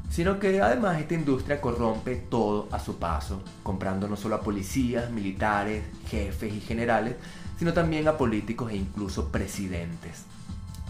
sino 0.09 0.39
que 0.39 0.61
además 0.61 0.99
esta 0.99 1.13
industria 1.13 1.61
corrompe 1.61 2.15
todo 2.15 2.67
a 2.71 2.79
su 2.79 2.97
paso, 2.97 3.41
comprando 3.63 4.07
no 4.07 4.15
solo 4.15 4.35
a 4.35 4.41
policías, 4.41 5.11
militares, 5.11 5.83
jefes 6.07 6.53
y 6.53 6.61
generales, 6.61 7.15
sino 7.57 7.73
también 7.73 8.07
a 8.07 8.17
políticos 8.17 8.71
e 8.71 8.75
incluso 8.75 9.29
presidentes. 9.29 10.23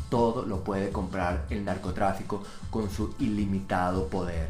Todo 0.09 0.45
lo 0.45 0.63
puede 0.63 0.89
comprar 0.89 1.45
el 1.49 1.65
narcotráfico 1.65 2.43
con 2.69 2.89
su 2.89 3.13
ilimitado 3.19 4.07
poder. 4.07 4.47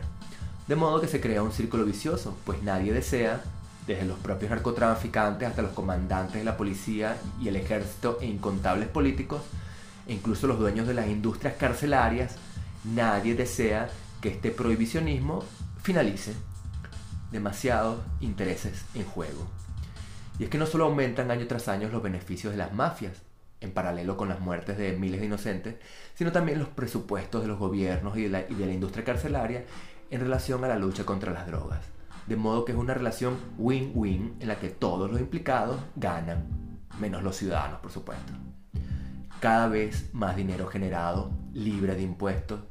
De 0.68 0.76
modo 0.76 1.02
que 1.02 1.08
se 1.08 1.20
crea 1.20 1.42
un 1.42 1.52
círculo 1.52 1.84
vicioso, 1.84 2.38
pues 2.46 2.62
nadie 2.62 2.94
desea, 2.94 3.42
desde 3.88 4.06
los 4.06 4.20
propios 4.20 4.52
narcotraficantes 4.52 5.50
hasta 5.50 5.64
los 5.64 5.72
comandantes 5.72 6.36
de 6.36 6.44
la 6.44 6.58
policía 6.58 7.18
y 7.42 7.48
el 7.48 7.56
ejército 7.56 8.20
e 8.22 8.28
incontables 8.28 8.88
políticos, 8.88 9.42
e 10.08 10.14
incluso 10.14 10.46
los 10.46 10.60
dueños 10.60 10.88
de 10.88 10.94
las 10.94 11.08
industrias 11.08 11.56
carcelarias, 11.56 12.36
nadie 12.84 13.34
desea 13.34 13.90
que 14.22 14.30
este 14.30 14.52
prohibicionismo 14.52 15.44
finalice. 15.82 16.34
Demasiados 17.32 18.00
intereses 18.22 18.86
en 18.96 19.06
juego. 19.06 19.48
Y 20.40 20.46
es 20.46 20.50
que 20.50 20.58
no 20.58 20.66
solo 20.66 20.86
aumentan 20.86 21.32
año 21.32 21.48
tras 21.48 21.68
año 21.68 21.90
los 21.90 22.02
beneficios 22.02 22.52
de 22.52 22.58
las 22.58 22.74
mafias, 22.74 23.22
en 23.62 23.72
paralelo 23.72 24.16
con 24.18 24.30
las 24.30 24.40
muertes 24.40 24.78
de 24.78 24.94
miles 24.94 25.20
de 25.20 25.28
inocentes, 25.28 25.76
sino 26.16 26.32
también 26.32 26.60
los 26.60 26.70
presupuestos 26.70 27.42
de 27.42 27.48
los 27.48 27.60
gobiernos 27.60 28.18
y 28.18 28.24
de 28.24 28.30
la, 28.30 28.72
industria 28.74 29.04
carcelaria 29.04 29.66
en 30.10 30.22
relación 30.22 30.64
a 30.64 30.70
la 30.70 30.78
lucha 30.78 31.06
contra 31.06 31.34
las 31.34 31.46
drogas. 31.46 31.82
De 32.26 32.36
modo 32.36 32.64
que 32.64 32.72
es 32.72 32.78
una 32.78 32.94
relación 32.94 33.38
win-win 33.58 34.38
en 34.40 34.48
la 34.48 34.60
que 34.60 34.70
todos 34.70 35.12
los 35.12 35.20
implicados 35.20 35.80
ganan, 35.96 36.80
menos 37.00 37.24
los 37.24 37.36
ciudadanos, 37.36 37.80
por 37.80 37.92
supuesto. 37.92 38.34
Cada 39.40 39.68
vez 39.68 40.14
más 40.14 40.36
dinero 40.36 40.68
generado, 40.68 41.32
libre 41.54 41.96
de 41.96 42.04
impuestos, 42.04 42.62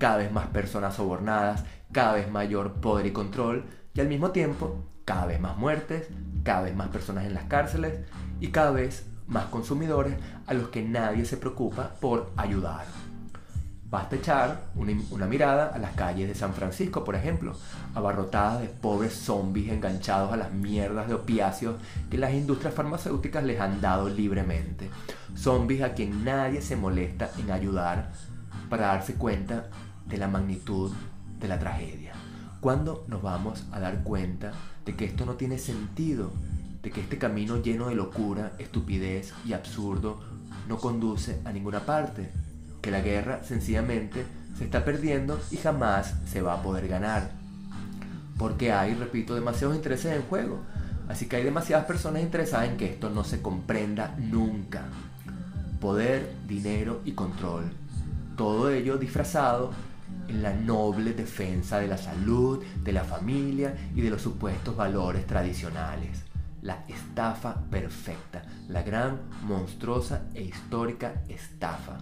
cada 0.00 0.16
vez 0.16 0.32
más 0.32 0.46
personas 0.46 0.94
sobornadas, 0.94 1.62
cada 1.92 2.14
vez 2.14 2.30
mayor 2.30 2.72
poder 2.80 3.04
y 3.04 3.12
control, 3.12 3.64
y 3.92 4.00
al 4.00 4.08
mismo 4.08 4.30
tiempo 4.30 4.82
cada 5.04 5.26
vez 5.26 5.38
más 5.38 5.58
muertes, 5.58 6.08
cada 6.42 6.62
vez 6.62 6.74
más 6.74 6.88
personas 6.88 7.26
en 7.26 7.34
las 7.34 7.44
cárceles 7.44 8.00
y 8.40 8.48
cada 8.48 8.70
vez 8.70 9.06
más 9.26 9.44
consumidores 9.46 10.14
a 10.46 10.54
los 10.54 10.68
que 10.68 10.82
nadie 10.82 11.26
se 11.26 11.36
preocupa 11.36 11.92
por 12.00 12.30
ayudar. 12.38 12.86
Basta 13.90 14.16
echar 14.16 14.68
una, 14.74 15.26
mirada 15.26 15.66
a 15.66 15.78
las 15.78 15.92
calles 15.92 16.28
de 16.28 16.34
San 16.34 16.54
Francisco, 16.54 17.04
por 17.04 17.14
ejemplo, 17.16 17.54
abarrotadas 17.94 18.62
de 18.62 18.68
pobres 18.68 19.12
zombies 19.12 19.70
enganchados 19.70 20.32
a 20.32 20.36
las 20.36 20.52
mierdas 20.52 21.08
de 21.08 21.14
opiáceos 21.14 21.74
que 22.08 22.16
las 22.16 22.32
industrias 22.32 22.72
farmacéuticas 22.72 23.44
les 23.44 23.60
han 23.60 23.80
dado 23.80 24.08
libremente. 24.08 24.88
Zombies 25.36 25.82
a 25.82 25.92
quien 25.92 26.24
nadie 26.24 26.62
se 26.62 26.76
molesta 26.76 27.30
en 27.38 27.50
ayudar 27.50 28.12
para 28.70 28.86
darse 28.86 29.14
cuenta 29.14 29.66
de 30.06 30.18
la 30.18 30.28
magnitud 30.28 30.92
de 31.38 31.48
la 31.48 31.58
tragedia. 31.58 32.12
¿Cuándo 32.60 33.04
nos 33.08 33.22
vamos 33.22 33.64
a 33.72 33.80
dar 33.80 34.02
cuenta 34.02 34.52
de 34.84 34.94
que 34.94 35.06
esto 35.06 35.24
no 35.24 35.34
tiene 35.34 35.58
sentido? 35.58 36.30
De 36.82 36.90
que 36.90 37.00
este 37.00 37.18
camino 37.18 37.62
lleno 37.62 37.88
de 37.88 37.94
locura, 37.94 38.52
estupidez 38.58 39.32
y 39.46 39.54
absurdo 39.54 40.20
no 40.68 40.78
conduce 40.78 41.40
a 41.44 41.52
ninguna 41.52 41.80
parte 41.80 42.30
que 42.82 42.90
la 42.90 43.00
guerra 43.00 43.42
sencillamente 43.44 44.24
se 44.56 44.64
está 44.64 44.84
perdiendo 44.84 45.40
y 45.50 45.56
jamás 45.56 46.14
se 46.26 46.42
va 46.42 46.54
a 46.54 46.62
poder 46.62 46.88
ganar. 46.88 47.30
Porque 48.38 48.72
hay, 48.72 48.94
repito, 48.94 49.34
demasiados 49.34 49.76
intereses 49.76 50.14
en 50.14 50.22
juego. 50.22 50.60
Así 51.08 51.26
que 51.26 51.36
hay 51.36 51.44
demasiadas 51.44 51.86
personas 51.86 52.22
interesadas 52.22 52.68
en 52.68 52.76
que 52.76 52.86
esto 52.86 53.10
no 53.10 53.24
se 53.24 53.42
comprenda 53.42 54.14
nunca. 54.18 54.84
Poder, 55.80 56.34
dinero 56.46 57.00
y 57.04 57.12
control. 57.12 57.64
Todo 58.36 58.70
ello 58.70 58.96
disfrazado 58.96 59.72
en 60.30 60.42
la 60.42 60.54
noble 60.54 61.12
defensa 61.12 61.78
de 61.78 61.88
la 61.88 61.98
salud, 61.98 62.64
de 62.82 62.92
la 62.92 63.04
familia 63.04 63.74
y 63.94 64.00
de 64.00 64.10
los 64.10 64.22
supuestos 64.22 64.76
valores 64.76 65.26
tradicionales. 65.26 66.24
La 66.62 66.84
estafa 66.88 67.60
perfecta, 67.70 68.42
la 68.68 68.82
gran, 68.82 69.20
monstruosa 69.42 70.26
e 70.34 70.42
histórica 70.42 71.22
estafa 71.28 71.98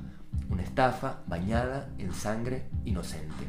una 0.51 0.63
estafa 0.63 1.23
bañada 1.27 1.89
en 1.99 2.13
sangre 2.13 2.69
inocente. 2.85 3.47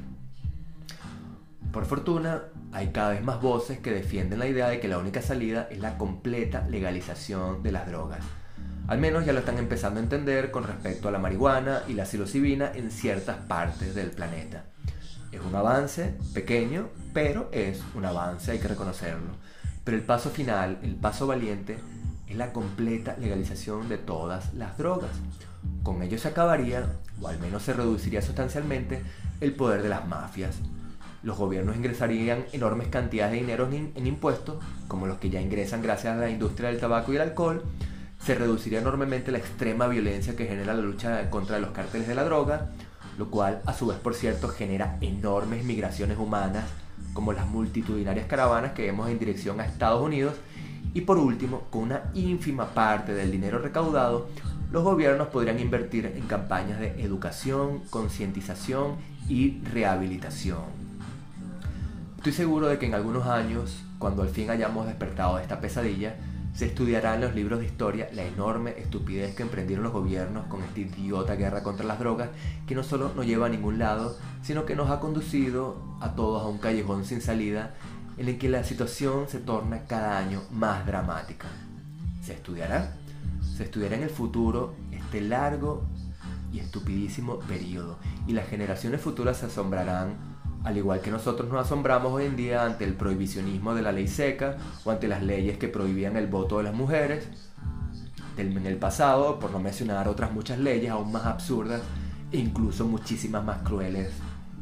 Por 1.71 1.85
fortuna, 1.85 2.43
hay 2.71 2.87
cada 2.87 3.11
vez 3.11 3.23
más 3.23 3.41
voces 3.41 3.79
que 3.79 3.91
defienden 3.91 4.39
la 4.39 4.47
idea 4.47 4.69
de 4.69 4.79
que 4.79 4.87
la 4.87 4.97
única 4.97 5.21
salida 5.21 5.67
es 5.69 5.79
la 5.79 5.97
completa 5.97 6.67
legalización 6.67 7.61
de 7.63 7.71
las 7.71 7.87
drogas. 7.87 8.25
Al 8.89 8.97
menos 8.97 9.23
ya 9.23 9.33
lo 9.33 9.39
están 9.39 9.59
empezando 9.59 9.99
a 9.99 10.03
entender 10.03 10.49
con 10.49 10.63
respecto 10.63 11.07
a 11.07 11.11
la 11.11 11.19
marihuana 11.19 11.83
y 11.87 11.93
la 11.93 12.07
psilocibina 12.07 12.71
en 12.73 12.89
ciertas 12.89 13.37
partes 13.37 13.93
del 13.93 14.09
planeta. 14.09 14.63
Es 15.31 15.41
un 15.41 15.53
avance 15.53 16.15
pequeño, 16.33 16.89
pero 17.13 17.49
es 17.51 17.83
un 17.93 18.05
avance, 18.05 18.49
hay 18.49 18.57
que 18.57 18.67
reconocerlo. 18.67 19.29
Pero 19.83 19.95
el 19.95 20.03
paso 20.03 20.31
final, 20.31 20.79
el 20.81 20.95
paso 20.95 21.27
valiente, 21.27 21.77
es 22.25 22.35
la 22.35 22.51
completa 22.51 23.15
legalización 23.19 23.89
de 23.89 23.99
todas 23.99 24.55
las 24.55 24.75
drogas. 24.79 25.11
Con 25.83 26.01
ello 26.01 26.17
se 26.17 26.29
acabaría, 26.29 26.83
o 27.21 27.27
al 27.27 27.37
menos 27.37 27.61
se 27.61 27.73
reduciría 27.73 28.23
sustancialmente, 28.23 29.03
el 29.39 29.53
poder 29.53 29.83
de 29.83 29.89
las 29.89 30.07
mafias. 30.07 30.55
Los 31.21 31.37
gobiernos 31.37 31.75
ingresarían 31.75 32.45
enormes 32.53 32.87
cantidades 32.87 33.33
de 33.33 33.41
dinero 33.41 33.69
en 33.71 34.07
impuestos, 34.07 34.57
como 34.87 35.05
los 35.05 35.19
que 35.19 35.29
ya 35.29 35.41
ingresan 35.41 35.83
gracias 35.83 36.15
a 36.15 36.19
la 36.19 36.31
industria 36.31 36.69
del 36.69 36.79
tabaco 36.79 37.13
y 37.13 37.17
el 37.17 37.21
alcohol. 37.21 37.63
Se 38.29 38.35
reduciría 38.35 38.77
enormemente 38.77 39.31
la 39.31 39.39
extrema 39.39 39.87
violencia 39.87 40.35
que 40.35 40.45
genera 40.45 40.75
la 40.75 40.81
lucha 40.83 41.31
contra 41.31 41.57
los 41.57 41.71
cárteles 41.71 42.07
de 42.07 42.13
la 42.13 42.23
droga, 42.23 42.69
lo 43.17 43.31
cual 43.31 43.63
a 43.65 43.73
su 43.73 43.87
vez, 43.87 43.97
por 43.97 44.13
cierto, 44.13 44.49
genera 44.49 44.99
enormes 45.01 45.65
migraciones 45.65 46.19
humanas, 46.19 46.65
como 47.13 47.33
las 47.33 47.47
multitudinarias 47.47 48.27
caravanas 48.27 48.73
que 48.73 48.83
vemos 48.83 49.09
en 49.09 49.17
dirección 49.17 49.59
a 49.59 49.65
Estados 49.65 50.05
Unidos. 50.05 50.35
Y 50.93 51.01
por 51.01 51.17
último, 51.17 51.63
con 51.71 51.81
una 51.81 52.03
ínfima 52.13 52.67
parte 52.67 53.15
del 53.15 53.31
dinero 53.31 53.57
recaudado, 53.57 54.27
los 54.71 54.83
gobiernos 54.83 55.29
podrían 55.29 55.57
invertir 55.57 56.05
en 56.05 56.27
campañas 56.27 56.79
de 56.79 57.01
educación, 57.01 57.79
concientización 57.89 58.97
y 59.27 59.59
rehabilitación. 59.73 60.65
Estoy 62.17 62.33
seguro 62.33 62.67
de 62.67 62.77
que 62.77 62.85
en 62.85 62.93
algunos 62.93 63.25
años, 63.25 63.81
cuando 63.97 64.21
al 64.21 64.29
fin 64.29 64.51
hayamos 64.51 64.85
despertado 64.85 65.37
de 65.37 65.41
esta 65.41 65.59
pesadilla, 65.59 66.15
se 66.53 66.65
estudiará 66.65 67.15
en 67.15 67.21
los 67.21 67.35
libros 67.35 67.59
de 67.59 67.65
historia 67.65 68.09
la 68.13 68.23
enorme 68.23 68.71
estupidez 68.77 69.35
que 69.35 69.43
emprendieron 69.43 69.83
los 69.83 69.93
gobiernos 69.93 70.47
con 70.47 70.61
esta 70.63 70.79
idiota 70.79 71.35
guerra 71.35 71.63
contra 71.63 71.85
las 71.85 71.99
drogas 71.99 72.29
que 72.67 72.75
no 72.75 72.83
solo 72.83 73.11
no 73.15 73.23
lleva 73.23 73.45
a 73.45 73.49
ningún 73.49 73.79
lado, 73.79 74.17
sino 74.41 74.65
que 74.65 74.75
nos 74.75 74.89
ha 74.89 74.99
conducido 74.99 75.97
a 76.01 76.15
todos 76.15 76.43
a 76.43 76.47
un 76.47 76.57
callejón 76.57 77.05
sin 77.05 77.21
salida 77.21 77.75
en 78.17 78.27
el 78.27 78.37
que 78.37 78.49
la 78.49 78.63
situación 78.63 79.29
se 79.29 79.39
torna 79.39 79.85
cada 79.85 80.17
año 80.17 80.41
más 80.51 80.85
dramática. 80.85 81.47
Se 82.21 82.33
estudiará 82.33 82.93
se 83.59 83.65
estudiará 83.65 83.97
en 83.97 84.03
el 84.03 84.09
futuro 84.09 84.73
este 84.89 85.19
largo 85.19 85.83
y 86.53 86.59
estupidísimo 86.59 87.39
periodo. 87.39 87.99
Y 88.25 88.31
las 88.31 88.47
generaciones 88.47 89.01
futuras 89.01 89.35
se 89.35 89.47
asombrarán, 89.47 90.15
al 90.63 90.77
igual 90.77 91.01
que 91.01 91.11
nosotros 91.11 91.49
nos 91.49 91.65
asombramos 91.65 92.11
hoy 92.11 92.25
en 92.25 92.35
día 92.35 92.65
ante 92.65 92.83
el 92.83 92.93
prohibicionismo 92.93 93.73
de 93.73 93.81
la 93.81 93.91
ley 93.91 94.07
seca 94.07 94.57
o 94.83 94.91
ante 94.91 95.07
las 95.07 95.23
leyes 95.23 95.57
que 95.57 95.67
prohibían 95.67 96.17
el 96.17 96.27
voto 96.27 96.57
de 96.57 96.63
las 96.63 96.73
mujeres 96.73 97.27
en 98.37 98.65
el 98.65 98.77
pasado, 98.77 99.39
por 99.39 99.51
no 99.51 99.59
mencionar 99.59 100.07
otras 100.07 100.31
muchas 100.31 100.59
leyes 100.59 100.91
aún 100.91 101.11
más 101.11 101.25
absurdas 101.25 101.81
e 102.31 102.37
incluso 102.37 102.85
muchísimas 102.85 103.43
más 103.43 103.63
crueles 103.63 104.11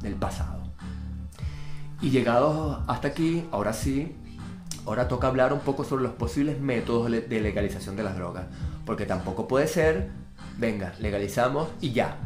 del 0.01 0.15
pasado. 0.15 0.63
Y 2.01 2.09
llegados 2.09 2.83
hasta 2.87 3.09
aquí, 3.09 3.45
ahora 3.51 3.73
sí, 3.73 4.15
ahora 4.85 5.07
toca 5.07 5.27
hablar 5.27 5.53
un 5.53 5.59
poco 5.59 5.83
sobre 5.83 6.03
los 6.03 6.13
posibles 6.13 6.59
métodos 6.59 7.11
de 7.11 7.41
legalización 7.41 7.95
de 7.95 8.03
las 8.03 8.15
drogas, 8.15 8.45
porque 8.85 9.05
tampoco 9.05 9.47
puede 9.47 9.67
ser 9.67 10.09
venga, 10.57 10.93
legalizamos 10.99 11.69
y 11.81 11.91
ya. 11.91 12.17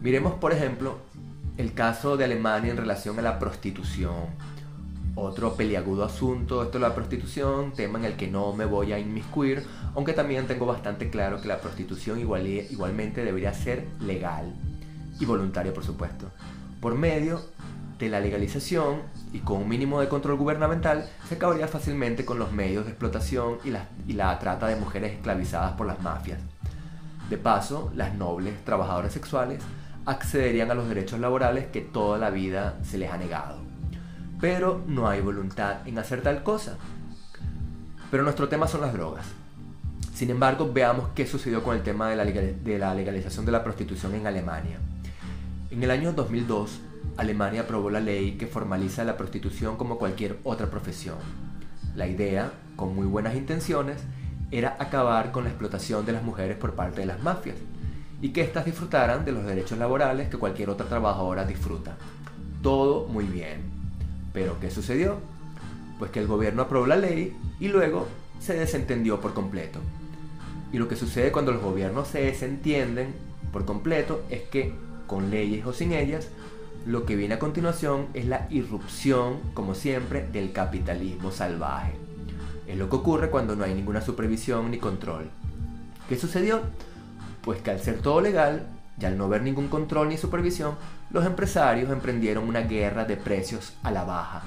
Miremos, 0.00 0.34
por 0.34 0.52
ejemplo, 0.52 0.98
el 1.58 1.74
caso 1.74 2.16
de 2.16 2.24
Alemania 2.24 2.70
en 2.70 2.76
relación 2.76 3.18
a 3.18 3.22
la 3.22 3.38
prostitución. 3.38 4.26
Otro 5.16 5.54
peliagudo 5.54 6.04
asunto, 6.04 6.62
esto 6.62 6.78
de 6.78 6.88
la 6.88 6.94
prostitución, 6.94 7.72
tema 7.72 7.98
en 7.98 8.04
el 8.04 8.16
que 8.16 8.28
no 8.28 8.52
me 8.52 8.64
voy 8.64 8.92
a 8.92 9.00
inmiscuir, 9.00 9.66
aunque 9.96 10.12
también 10.12 10.46
tengo 10.46 10.66
bastante 10.66 11.10
claro 11.10 11.40
que 11.40 11.48
la 11.48 11.60
prostitución 11.60 12.20
igualmente 12.20 13.24
debería 13.24 13.52
ser 13.52 13.88
legal 14.00 14.54
y 15.18 15.24
voluntaria, 15.24 15.74
por 15.74 15.84
supuesto. 15.84 16.30
Por 16.80 16.94
medio 16.94 17.40
de 17.98 18.08
la 18.08 18.20
legalización 18.20 19.02
y 19.32 19.40
con 19.40 19.62
un 19.62 19.68
mínimo 19.68 20.00
de 20.00 20.08
control 20.08 20.36
gubernamental, 20.36 21.08
se 21.28 21.34
acabaría 21.34 21.66
fácilmente 21.66 22.24
con 22.24 22.38
los 22.38 22.52
medios 22.52 22.84
de 22.84 22.92
explotación 22.92 23.58
y 23.64 23.70
la, 23.70 23.88
y 24.06 24.12
la 24.12 24.38
trata 24.38 24.68
de 24.68 24.76
mujeres 24.76 25.14
esclavizadas 25.14 25.72
por 25.72 25.88
las 25.88 26.00
mafias. 26.00 26.38
De 27.28 27.36
paso, 27.36 27.90
las 27.96 28.14
nobles 28.14 28.64
trabajadoras 28.64 29.12
sexuales 29.12 29.60
accederían 30.08 30.70
a 30.70 30.74
los 30.74 30.88
derechos 30.88 31.20
laborales 31.20 31.66
que 31.66 31.82
toda 31.82 32.18
la 32.18 32.30
vida 32.30 32.78
se 32.82 32.96
les 32.96 33.10
ha 33.10 33.18
negado. 33.18 33.58
Pero 34.40 34.82
no 34.86 35.06
hay 35.06 35.20
voluntad 35.20 35.86
en 35.86 35.98
hacer 35.98 36.22
tal 36.22 36.42
cosa. 36.42 36.78
Pero 38.10 38.22
nuestro 38.22 38.48
tema 38.48 38.66
son 38.66 38.80
las 38.80 38.94
drogas. 38.94 39.26
Sin 40.14 40.30
embargo, 40.30 40.72
veamos 40.72 41.10
qué 41.14 41.26
sucedió 41.26 41.62
con 41.62 41.76
el 41.76 41.82
tema 41.82 42.08
de 42.08 42.16
la, 42.16 42.94
legalización 42.94 43.44
de 43.44 43.52
la 43.52 43.62
prostitución 43.62 44.14
en 44.14 44.26
Alemania. 44.26 44.78
En 45.70 45.82
el 45.82 45.90
año 45.90 46.14
2002, 46.14 46.80
Alemania 47.18 47.62
aprobó 47.62 47.90
la 47.90 48.00
ley 48.00 48.38
que 48.38 48.46
formaliza 48.46 49.04
la 49.04 49.18
prostitución 49.18 49.76
como 49.76 49.98
cualquier 49.98 50.38
otra 50.42 50.68
profesión. 50.68 51.18
La 51.94 52.06
idea, 52.06 52.52
con 52.76 52.96
muy 52.96 53.06
buenas 53.06 53.34
intenciones, 53.34 53.98
era 54.50 54.74
acabar 54.78 55.32
con 55.32 55.44
la 55.44 55.50
explotación 55.50 56.06
de 56.06 56.12
las 56.12 56.22
mujeres 56.22 56.56
por 56.56 56.74
parte 56.74 57.00
de 57.00 57.06
las 57.06 57.22
mafias 57.22 57.56
y 58.20 58.30
que 58.30 58.42
éstas 58.42 58.64
disfrutaran 58.64 59.24
de 59.24 59.32
los 59.32 59.44
derechos 59.44 59.78
laborales 59.78 60.28
que 60.28 60.38
cualquier 60.38 60.70
otra 60.70 60.86
trabajadora 60.86 61.44
disfruta. 61.44 61.96
Todo 62.62 63.06
muy 63.06 63.24
bien. 63.24 63.62
Pero 64.32 64.58
¿qué 64.60 64.70
sucedió? 64.70 65.18
Pues 65.98 66.10
que 66.10 66.20
el 66.20 66.26
gobierno 66.26 66.62
aprobó 66.62 66.86
la 66.86 66.96
ley 66.96 67.36
y 67.60 67.68
luego 67.68 68.06
se 68.40 68.54
desentendió 68.54 69.20
por 69.20 69.34
completo. 69.34 69.80
Y 70.72 70.78
lo 70.78 70.88
que 70.88 70.96
sucede 70.96 71.32
cuando 71.32 71.52
los 71.52 71.62
gobiernos 71.62 72.08
se 72.08 72.22
desentienden 72.22 73.14
por 73.52 73.64
completo 73.64 74.22
es 74.30 74.42
que, 74.42 74.74
con 75.06 75.30
leyes 75.30 75.64
o 75.64 75.72
sin 75.72 75.92
ellas, 75.92 76.28
lo 76.86 77.06
que 77.06 77.16
viene 77.16 77.34
a 77.34 77.38
continuación 77.38 78.06
es 78.14 78.26
la 78.26 78.46
irrupción, 78.50 79.38
como 79.54 79.74
siempre, 79.74 80.26
del 80.26 80.52
capitalismo 80.52 81.30
salvaje. 81.30 81.92
Es 82.66 82.76
lo 82.76 82.90
que 82.90 82.96
ocurre 82.96 83.30
cuando 83.30 83.56
no 83.56 83.64
hay 83.64 83.74
ninguna 83.74 84.02
supervisión 84.02 84.70
ni 84.70 84.78
control. 84.78 85.30
¿Qué 86.08 86.16
sucedió? 86.16 86.60
Pues 87.48 87.62
que 87.62 87.70
al 87.70 87.80
ser 87.80 88.02
todo 88.02 88.20
legal 88.20 88.66
y 89.00 89.06
al 89.06 89.16
no 89.16 89.24
haber 89.24 89.40
ningún 89.40 89.68
control 89.68 90.10
ni 90.10 90.18
supervisión, 90.18 90.74
los 91.10 91.24
empresarios 91.24 91.90
emprendieron 91.90 92.46
una 92.46 92.60
guerra 92.60 93.06
de 93.06 93.16
precios 93.16 93.72
a 93.82 93.90
la 93.90 94.04
baja. 94.04 94.42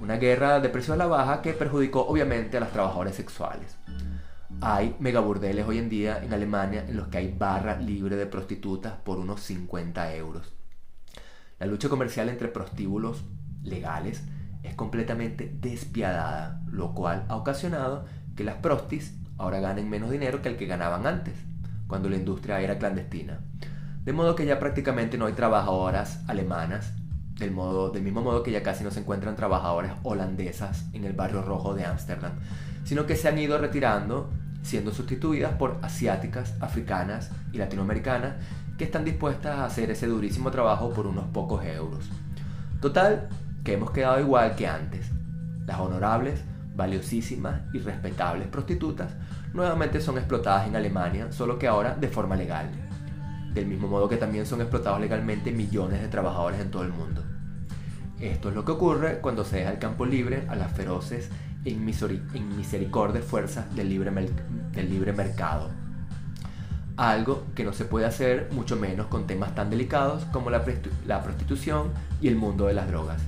Una 0.00 0.16
guerra 0.16 0.60
de 0.60 0.70
precios 0.70 0.94
a 0.94 0.96
la 0.96 1.08
baja 1.08 1.42
que 1.42 1.52
perjudicó 1.52 2.06
obviamente 2.06 2.56
a 2.56 2.60
las 2.60 2.72
trabajadoras 2.72 3.16
sexuales. 3.16 3.76
Hay 4.62 4.96
megaburdeles 4.98 5.66
hoy 5.68 5.76
en 5.76 5.90
día 5.90 6.24
en 6.24 6.32
Alemania 6.32 6.86
en 6.88 6.96
los 6.96 7.08
que 7.08 7.18
hay 7.18 7.36
barra 7.38 7.76
libre 7.78 8.16
de 8.16 8.24
prostitutas 8.24 8.94
por 8.94 9.18
unos 9.18 9.42
50 9.42 10.14
euros. 10.14 10.54
La 11.58 11.66
lucha 11.66 11.90
comercial 11.90 12.30
entre 12.30 12.48
prostíbulos 12.48 13.24
legales 13.62 14.22
es 14.62 14.74
completamente 14.74 15.54
despiadada, 15.60 16.62
lo 16.66 16.94
cual 16.94 17.26
ha 17.28 17.36
ocasionado 17.36 18.06
que 18.34 18.42
las 18.42 18.56
prostis 18.56 19.12
ahora 19.36 19.60
ganen 19.60 19.90
menos 19.90 20.10
dinero 20.10 20.40
que 20.40 20.48
el 20.48 20.56
que 20.56 20.64
ganaban 20.64 21.06
antes, 21.06 21.34
cuando 21.86 22.08
la 22.08 22.16
industria 22.16 22.60
era 22.60 22.78
clandestina. 22.78 23.40
De 24.04 24.12
modo 24.12 24.36
que 24.36 24.46
ya 24.46 24.58
prácticamente 24.58 25.18
no 25.18 25.26
hay 25.26 25.32
trabajadoras 25.32 26.20
alemanas, 26.28 26.92
del, 27.38 27.50
modo, 27.50 27.90
del 27.90 28.02
mismo 28.02 28.22
modo 28.22 28.42
que 28.42 28.52
ya 28.52 28.62
casi 28.62 28.84
no 28.84 28.90
se 28.90 29.00
encuentran 29.00 29.36
trabajadoras 29.36 29.96
holandesas 30.02 30.86
en 30.92 31.04
el 31.04 31.12
barrio 31.12 31.42
rojo 31.42 31.74
de 31.74 31.84
Ámsterdam, 31.84 32.32
sino 32.84 33.06
que 33.06 33.16
se 33.16 33.28
han 33.28 33.38
ido 33.38 33.58
retirando, 33.58 34.30
siendo 34.62 34.92
sustituidas 34.92 35.54
por 35.54 35.78
asiáticas, 35.82 36.54
africanas 36.60 37.30
y 37.52 37.58
latinoamericanas 37.58 38.34
que 38.78 38.84
están 38.84 39.04
dispuestas 39.04 39.58
a 39.58 39.64
hacer 39.64 39.90
ese 39.90 40.06
durísimo 40.06 40.50
trabajo 40.50 40.90
por 40.90 41.06
unos 41.06 41.26
pocos 41.26 41.64
euros. 41.64 42.08
Total, 42.80 43.28
que 43.64 43.74
hemos 43.74 43.90
quedado 43.90 44.20
igual 44.20 44.54
que 44.54 44.68
antes. 44.68 45.10
Las 45.66 45.80
honorables, 45.80 46.42
valiosísimas 46.76 47.62
y 47.72 47.78
respetables 47.78 48.48
prostitutas 48.48 49.12
nuevamente 49.56 50.00
son 50.00 50.18
explotadas 50.18 50.68
en 50.68 50.76
Alemania, 50.76 51.32
solo 51.32 51.58
que 51.58 51.66
ahora 51.66 51.96
de 51.96 52.08
forma 52.08 52.36
legal. 52.36 52.68
Del 53.52 53.66
mismo 53.66 53.88
modo 53.88 54.08
que 54.08 54.18
también 54.18 54.46
son 54.46 54.60
explotados 54.60 55.00
legalmente 55.00 55.50
millones 55.50 56.02
de 56.02 56.08
trabajadores 56.08 56.60
en 56.60 56.70
todo 56.70 56.82
el 56.82 56.90
mundo. 56.90 57.24
Esto 58.20 58.50
es 58.50 58.54
lo 58.54 58.64
que 58.64 58.72
ocurre 58.72 59.18
cuando 59.20 59.44
se 59.44 59.56
deja 59.56 59.72
el 59.72 59.78
campo 59.78 60.06
libre 60.06 60.46
a 60.48 60.54
las 60.54 60.72
feroces 60.72 61.30
e 61.64 61.70
inmisericordias 61.70 63.24
fuerzas 63.24 63.74
del 63.74 63.88
libre, 63.88 64.12
del 64.72 64.90
libre 64.90 65.12
mercado. 65.12 65.70
Algo 66.96 67.44
que 67.54 67.64
no 67.64 67.72
se 67.72 67.84
puede 67.84 68.06
hacer 68.06 68.48
mucho 68.52 68.76
menos 68.76 69.06
con 69.08 69.26
temas 69.26 69.54
tan 69.54 69.68
delicados 69.68 70.24
como 70.26 70.50
la 70.50 70.64
prostitución 71.22 71.92
y 72.20 72.28
el 72.28 72.36
mundo 72.36 72.66
de 72.66 72.74
las 72.74 72.88
drogas. 72.88 73.20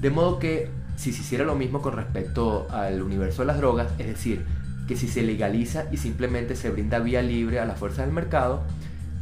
De 0.00 0.10
modo 0.10 0.38
que 0.38 0.70
si 0.96 1.12
se 1.12 1.20
hiciera 1.22 1.44
lo 1.44 1.54
mismo 1.54 1.82
con 1.82 1.94
respecto 1.94 2.66
al 2.70 3.02
universo 3.02 3.42
de 3.42 3.46
las 3.46 3.58
drogas, 3.58 3.92
es 3.98 4.06
decir, 4.06 4.44
que 4.86 4.96
si 4.96 5.08
se 5.08 5.22
legaliza 5.22 5.84
y 5.90 5.96
simplemente 5.96 6.56
se 6.56 6.70
brinda 6.70 6.98
vía 6.98 7.22
libre 7.22 7.60
a 7.60 7.64
la 7.64 7.74
fuerza 7.74 8.02
del 8.02 8.12
mercado, 8.12 8.62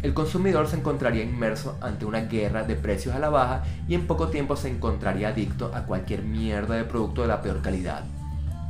el 0.02 0.14
consumidor 0.14 0.66
se 0.66 0.76
encontraría 0.76 1.22
inmerso 1.22 1.78
ante 1.80 2.04
una 2.04 2.22
guerra 2.22 2.64
de 2.64 2.74
precios 2.74 3.14
a 3.14 3.20
la 3.20 3.30
baja 3.30 3.62
y 3.86 3.94
en 3.94 4.08
poco 4.08 4.28
tiempo 4.28 4.56
se 4.56 4.68
encontraría 4.68 5.28
adicto 5.28 5.70
a 5.74 5.84
cualquier 5.84 6.24
mierda 6.24 6.74
de 6.74 6.82
producto 6.82 7.22
de 7.22 7.28
la 7.28 7.40
peor 7.40 7.62
calidad, 7.62 8.02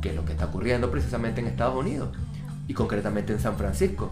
que 0.01 0.09
es 0.09 0.15
lo 0.15 0.25
que 0.25 0.33
está 0.33 0.45
ocurriendo 0.45 0.91
precisamente 0.91 1.41
en 1.41 1.47
Estados 1.47 1.75
Unidos 1.75 2.15
y 2.67 2.75
concretamente 2.75 3.33
en 3.33 3.39
San 3.39 3.57
Francisco. 3.57 4.11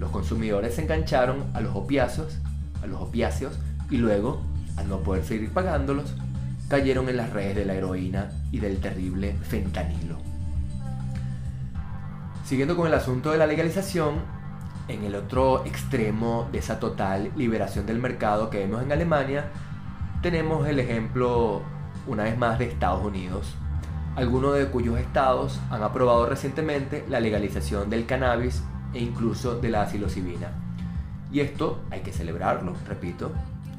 Los 0.00 0.10
consumidores 0.10 0.74
se 0.74 0.82
engancharon 0.82 1.44
a 1.54 1.60
los 1.60 1.76
opiáceos, 1.76 2.38
a 2.82 2.86
los 2.88 3.00
opiáceos 3.00 3.56
y 3.88 3.98
luego, 3.98 4.42
al 4.76 4.88
no 4.88 5.00
poder 5.00 5.24
seguir 5.24 5.50
pagándolos, 5.50 6.14
cayeron 6.68 7.08
en 7.08 7.16
las 7.16 7.30
redes 7.30 7.54
de 7.54 7.64
la 7.64 7.74
heroína 7.74 8.30
y 8.50 8.58
del 8.58 8.78
terrible 8.78 9.36
fentanilo. 9.42 10.19
Siguiendo 12.50 12.76
con 12.76 12.88
el 12.88 12.94
asunto 12.94 13.30
de 13.30 13.38
la 13.38 13.46
legalización, 13.46 14.16
en 14.88 15.04
el 15.04 15.14
otro 15.14 15.64
extremo 15.66 16.48
de 16.50 16.58
esa 16.58 16.80
total 16.80 17.30
liberación 17.36 17.86
del 17.86 18.00
mercado 18.00 18.50
que 18.50 18.58
vemos 18.58 18.82
en 18.82 18.90
Alemania, 18.90 19.52
tenemos 20.20 20.66
el 20.66 20.80
ejemplo, 20.80 21.62
una 22.08 22.24
vez 22.24 22.36
más, 22.36 22.58
de 22.58 22.64
Estados 22.64 23.04
Unidos, 23.04 23.54
algunos 24.16 24.56
de 24.56 24.66
cuyos 24.66 24.98
estados 24.98 25.60
han 25.70 25.84
aprobado 25.84 26.26
recientemente 26.26 27.04
la 27.08 27.20
legalización 27.20 27.88
del 27.88 28.04
cannabis 28.04 28.64
e 28.94 28.98
incluso 28.98 29.60
de 29.60 29.68
la 29.68 29.88
psilocibina. 29.88 30.48
Y 31.30 31.38
esto 31.38 31.78
hay 31.92 32.00
que 32.00 32.12
celebrarlo, 32.12 32.74
repito, 32.88 33.30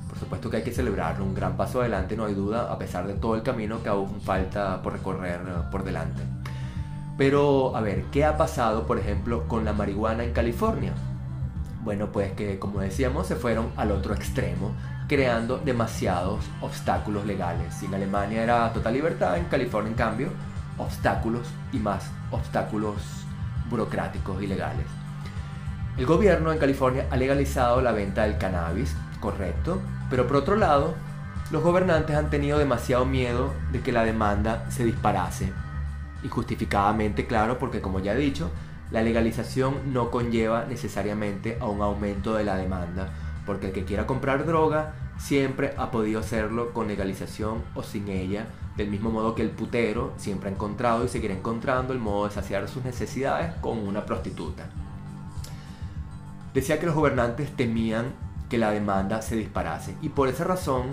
por 0.07 0.17
supuesto 0.17 0.49
que 0.49 0.55
hay 0.55 0.63
que 0.63 0.71
celebrarlo, 0.71 1.25
un 1.25 1.35
gran 1.35 1.57
paso 1.57 1.81
adelante, 1.81 2.15
no 2.15 2.23
hay 2.23 2.35
duda, 2.35 2.71
a 2.71 2.77
pesar 2.77 3.05
de 3.05 3.15
todo 3.15 3.35
el 3.35 3.43
camino 3.43 3.83
que 3.83 3.89
aún 3.89 4.21
falta 4.21 4.81
por 4.81 4.93
recorrer 4.93 5.41
eh, 5.45 5.61
por 5.69 5.83
delante. 5.83 6.21
Pero, 7.21 7.77
a 7.77 7.81
ver, 7.81 8.05
¿qué 8.11 8.25
ha 8.25 8.35
pasado, 8.35 8.87
por 8.87 8.97
ejemplo, 8.97 9.47
con 9.47 9.63
la 9.63 9.73
marihuana 9.73 10.23
en 10.23 10.33
California? 10.33 10.91
Bueno, 11.83 12.11
pues 12.11 12.31
que, 12.31 12.57
como 12.57 12.79
decíamos, 12.79 13.27
se 13.27 13.35
fueron 13.35 13.67
al 13.77 13.91
otro 13.91 14.15
extremo, 14.15 14.71
creando 15.07 15.59
demasiados 15.59 16.43
obstáculos 16.61 17.27
legales. 17.27 17.75
Si 17.75 17.85
en 17.85 17.93
Alemania 17.93 18.41
era 18.41 18.73
total 18.73 18.93
libertad, 18.93 19.37
en 19.37 19.45
California, 19.45 19.91
en 19.91 19.95
cambio, 19.95 20.29
obstáculos 20.79 21.47
y 21.71 21.77
más 21.77 22.09
obstáculos 22.31 22.95
burocráticos 23.69 24.41
y 24.41 24.47
legales. 24.47 24.87
El 25.99 26.07
gobierno 26.07 26.51
en 26.51 26.57
California 26.57 27.05
ha 27.11 27.17
legalizado 27.17 27.83
la 27.83 27.91
venta 27.91 28.23
del 28.23 28.39
cannabis, 28.39 28.95
correcto, 29.19 29.79
pero 30.09 30.25
por 30.25 30.37
otro 30.37 30.55
lado, 30.55 30.95
los 31.51 31.61
gobernantes 31.61 32.15
han 32.15 32.31
tenido 32.31 32.57
demasiado 32.57 33.05
miedo 33.05 33.53
de 33.71 33.81
que 33.81 33.91
la 33.91 34.05
demanda 34.05 34.65
se 34.71 34.85
disparase. 34.85 35.53
Y 36.23 36.29
justificadamente, 36.29 37.25
claro, 37.25 37.57
porque 37.57 37.81
como 37.81 37.99
ya 37.99 38.13
he 38.13 38.17
dicho, 38.17 38.51
la 38.91 39.01
legalización 39.01 39.93
no 39.93 40.11
conlleva 40.11 40.65
necesariamente 40.65 41.57
a 41.59 41.65
un 41.65 41.81
aumento 41.81 42.33
de 42.35 42.43
la 42.43 42.57
demanda, 42.57 43.09
porque 43.45 43.67
el 43.67 43.73
que 43.73 43.85
quiera 43.85 44.05
comprar 44.05 44.45
droga 44.45 44.93
siempre 45.17 45.73
ha 45.77 45.91
podido 45.91 46.19
hacerlo 46.19 46.73
con 46.73 46.87
legalización 46.87 47.63
o 47.75 47.83
sin 47.83 48.09
ella, 48.09 48.47
del 48.75 48.89
mismo 48.89 49.11
modo 49.11 49.35
que 49.35 49.43
el 49.43 49.51
putero 49.51 50.13
siempre 50.17 50.49
ha 50.49 50.53
encontrado 50.53 51.05
y 51.05 51.07
seguirá 51.07 51.33
encontrando 51.33 51.93
el 51.93 51.99
modo 51.99 52.27
de 52.27 52.33
saciar 52.33 52.67
sus 52.67 52.83
necesidades 52.83 53.53
con 53.61 53.77
una 53.79 54.05
prostituta. 54.05 54.69
Decía 56.53 56.79
que 56.79 56.85
los 56.85 56.95
gobernantes 56.95 57.55
temían 57.55 58.13
que 58.49 58.57
la 58.57 58.71
demanda 58.71 59.21
se 59.21 59.37
disparase 59.37 59.95
y 60.01 60.09
por 60.09 60.27
esa 60.27 60.43
razón 60.43 60.87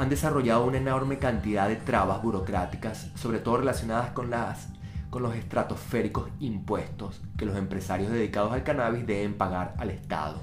han 0.00 0.08
desarrollado 0.08 0.64
una 0.64 0.78
enorme 0.78 1.18
cantidad 1.18 1.68
de 1.68 1.76
trabas 1.76 2.22
burocráticas, 2.22 3.10
sobre 3.16 3.38
todo 3.38 3.58
relacionadas 3.58 4.12
con 4.12 4.30
las 4.30 4.68
con 5.10 5.22
los 5.22 5.34
estratosféricos 5.34 6.30
impuestos 6.38 7.20
que 7.36 7.44
los 7.44 7.56
empresarios 7.56 8.12
dedicados 8.12 8.52
al 8.52 8.62
cannabis 8.62 9.06
deben 9.06 9.36
pagar 9.36 9.74
al 9.76 9.90
Estado, 9.90 10.40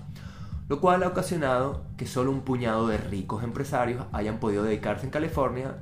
lo 0.67 0.81
cual 0.81 1.03
ha 1.03 1.07
ocasionado 1.07 1.85
que 1.95 2.05
solo 2.05 2.31
un 2.31 2.41
puñado 2.41 2.87
de 2.87 2.97
ricos 2.97 3.43
empresarios 3.43 4.05
hayan 4.11 4.39
podido 4.39 4.63
dedicarse 4.63 5.05
en 5.05 5.11
California 5.11 5.77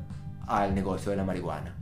al 0.48 0.76
negocio 0.76 1.10
de 1.10 1.18
la 1.18 1.26
marihuana. 1.26 1.76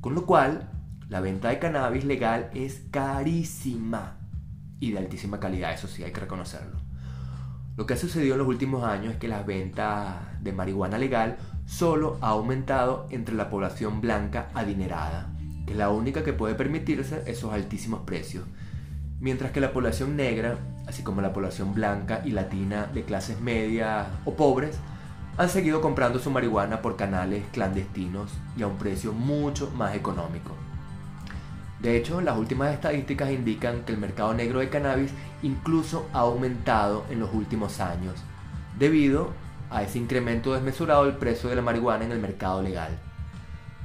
Con 0.00 0.14
lo 0.14 0.24
cual, 0.24 0.70
la 1.08 1.20
venta 1.20 1.50
de 1.50 1.58
cannabis 1.58 2.04
legal 2.04 2.50
es 2.54 2.82
carísima 2.90 4.16
y 4.80 4.92
de 4.92 4.98
altísima 4.98 5.38
calidad, 5.38 5.74
eso 5.74 5.86
sí 5.86 6.02
hay 6.02 6.12
que 6.12 6.20
reconocerlo. 6.20 6.87
Lo 7.78 7.86
que 7.86 7.94
ha 7.94 7.96
sucedido 7.96 8.34
en 8.34 8.40
los 8.40 8.48
últimos 8.48 8.84
años 8.84 9.14
es 9.14 9.18
que 9.18 9.28
la 9.28 9.42
venta 9.42 10.36
de 10.42 10.52
marihuana 10.52 10.98
legal 10.98 11.38
solo 11.64 12.18
ha 12.20 12.28
aumentado 12.28 13.06
entre 13.08 13.34
la 13.34 13.48
población 13.48 14.02
blanca 14.02 14.50
adinerada 14.52 15.28
es 15.70 15.76
la 15.76 15.90
única 15.90 16.24
que 16.24 16.32
puede 16.32 16.54
permitirse 16.54 17.22
esos 17.26 17.52
altísimos 17.52 18.00
precios, 18.00 18.44
mientras 19.20 19.52
que 19.52 19.60
la 19.60 19.72
población 19.72 20.16
negra, 20.16 20.58
así 20.86 21.02
como 21.02 21.20
la 21.20 21.32
población 21.32 21.74
blanca 21.74 22.22
y 22.24 22.30
latina 22.30 22.88
de 22.92 23.04
clases 23.04 23.40
medias 23.40 24.08
o 24.24 24.34
pobres, 24.34 24.78
han 25.36 25.48
seguido 25.48 25.80
comprando 25.80 26.18
su 26.18 26.30
marihuana 26.30 26.82
por 26.82 26.96
canales 26.96 27.44
clandestinos 27.52 28.32
y 28.56 28.62
a 28.62 28.66
un 28.66 28.76
precio 28.76 29.12
mucho 29.12 29.70
más 29.76 29.94
económico. 29.94 30.52
De 31.80 31.96
hecho, 31.96 32.20
las 32.20 32.36
últimas 32.36 32.74
estadísticas 32.74 33.30
indican 33.30 33.84
que 33.84 33.92
el 33.92 33.98
mercado 33.98 34.34
negro 34.34 34.58
de 34.58 34.68
cannabis 34.68 35.12
incluso 35.42 36.08
ha 36.12 36.20
aumentado 36.20 37.04
en 37.10 37.20
los 37.20 37.32
últimos 37.32 37.80
años, 37.80 38.14
debido 38.78 39.30
a 39.70 39.82
ese 39.82 39.98
incremento 39.98 40.54
desmesurado 40.54 41.04
del 41.04 41.16
precio 41.16 41.48
de 41.48 41.56
la 41.56 41.62
marihuana 41.62 42.04
en 42.04 42.12
el 42.12 42.18
mercado 42.18 42.62
legal. 42.62 42.98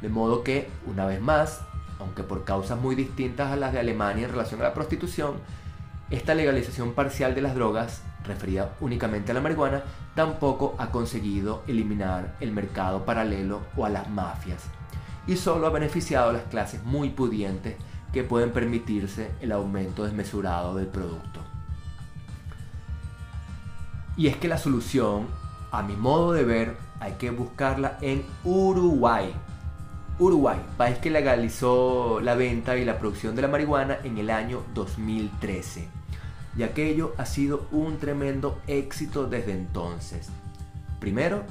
De 0.02 0.10
modo 0.10 0.44
que, 0.44 0.70
una 0.86 1.06
vez 1.06 1.22
más, 1.22 1.62
aunque 2.00 2.24
por 2.24 2.44
causas 2.44 2.80
muy 2.80 2.96
distintas 2.96 3.52
a 3.52 3.56
las 3.56 3.74
de 3.74 3.80
Alemania 3.80 4.26
en 4.26 4.32
relación 4.32 4.62
a 4.62 4.66
la 4.66 4.74
prostitución, 4.74 5.36
esta 6.10 6.36
legalización 6.36 6.94
parcial 6.94 7.34
de 7.34 7.42
las 7.42 7.56
drogas, 7.56 8.02
referida 8.26 8.76
únicamente 8.80 9.32
a 9.32 9.36
la 9.36 9.42
marihuana, 9.42 9.84
tampoco 10.16 10.76
ha 10.78 10.92
conseguido 10.92 11.64
eliminar 11.68 12.36
el 12.40 12.52
mercado 12.52 13.06
paralelo 13.06 13.62
o 13.76 13.86
a 13.86 13.90
las 13.90 14.10
mafias, 14.10 14.64
y 15.28 15.38
solo 15.38 15.68
ha 15.68 15.72
beneficiado 15.72 16.30
a 16.30 16.34
las 16.34 16.44
clases 16.44 16.84
muy 16.84 17.10
pudientes 17.10 17.76
que 18.14 18.24
pueden 18.24 18.52
permitirse 18.52 19.32
el 19.42 19.52
aumento 19.52 20.06
desmesurado 20.06 20.76
del 20.76 20.88
producto. 20.88 21.42
Y 24.16 24.28
es 24.28 24.38
que 24.38 24.48
la 24.48 24.60
solución, 24.60 25.28
a 25.72 25.82
mi 25.82 25.96
modo 25.96 26.32
de 26.32 26.44
ver, 26.44 26.78
hay 27.00 27.14
que 27.14 27.32
buscarla 27.32 27.98
en 28.02 28.24
Uruguay, 28.44 29.34
Uruguay, 30.20 30.60
país 30.78 31.00
que 31.00 31.10
legalizó 31.10 32.20
la 32.22 32.36
venta 32.36 32.78
y 32.78 32.86
la 32.86 33.00
producción 33.00 33.36
de 33.36 33.42
la 33.42 33.48
marihuana 33.48 33.98
en 34.04 34.20
el 34.20 34.30
año 34.30 34.62
2013. 34.76 35.90
Y 36.56 36.62
aquello 36.62 37.16
ha 37.18 37.26
sido 37.26 37.68
un 37.72 37.98
tremendo 37.98 38.62
éxito 38.68 39.26
desde 39.26 39.54
entonces. 39.54 40.30
Primero, 41.00 41.42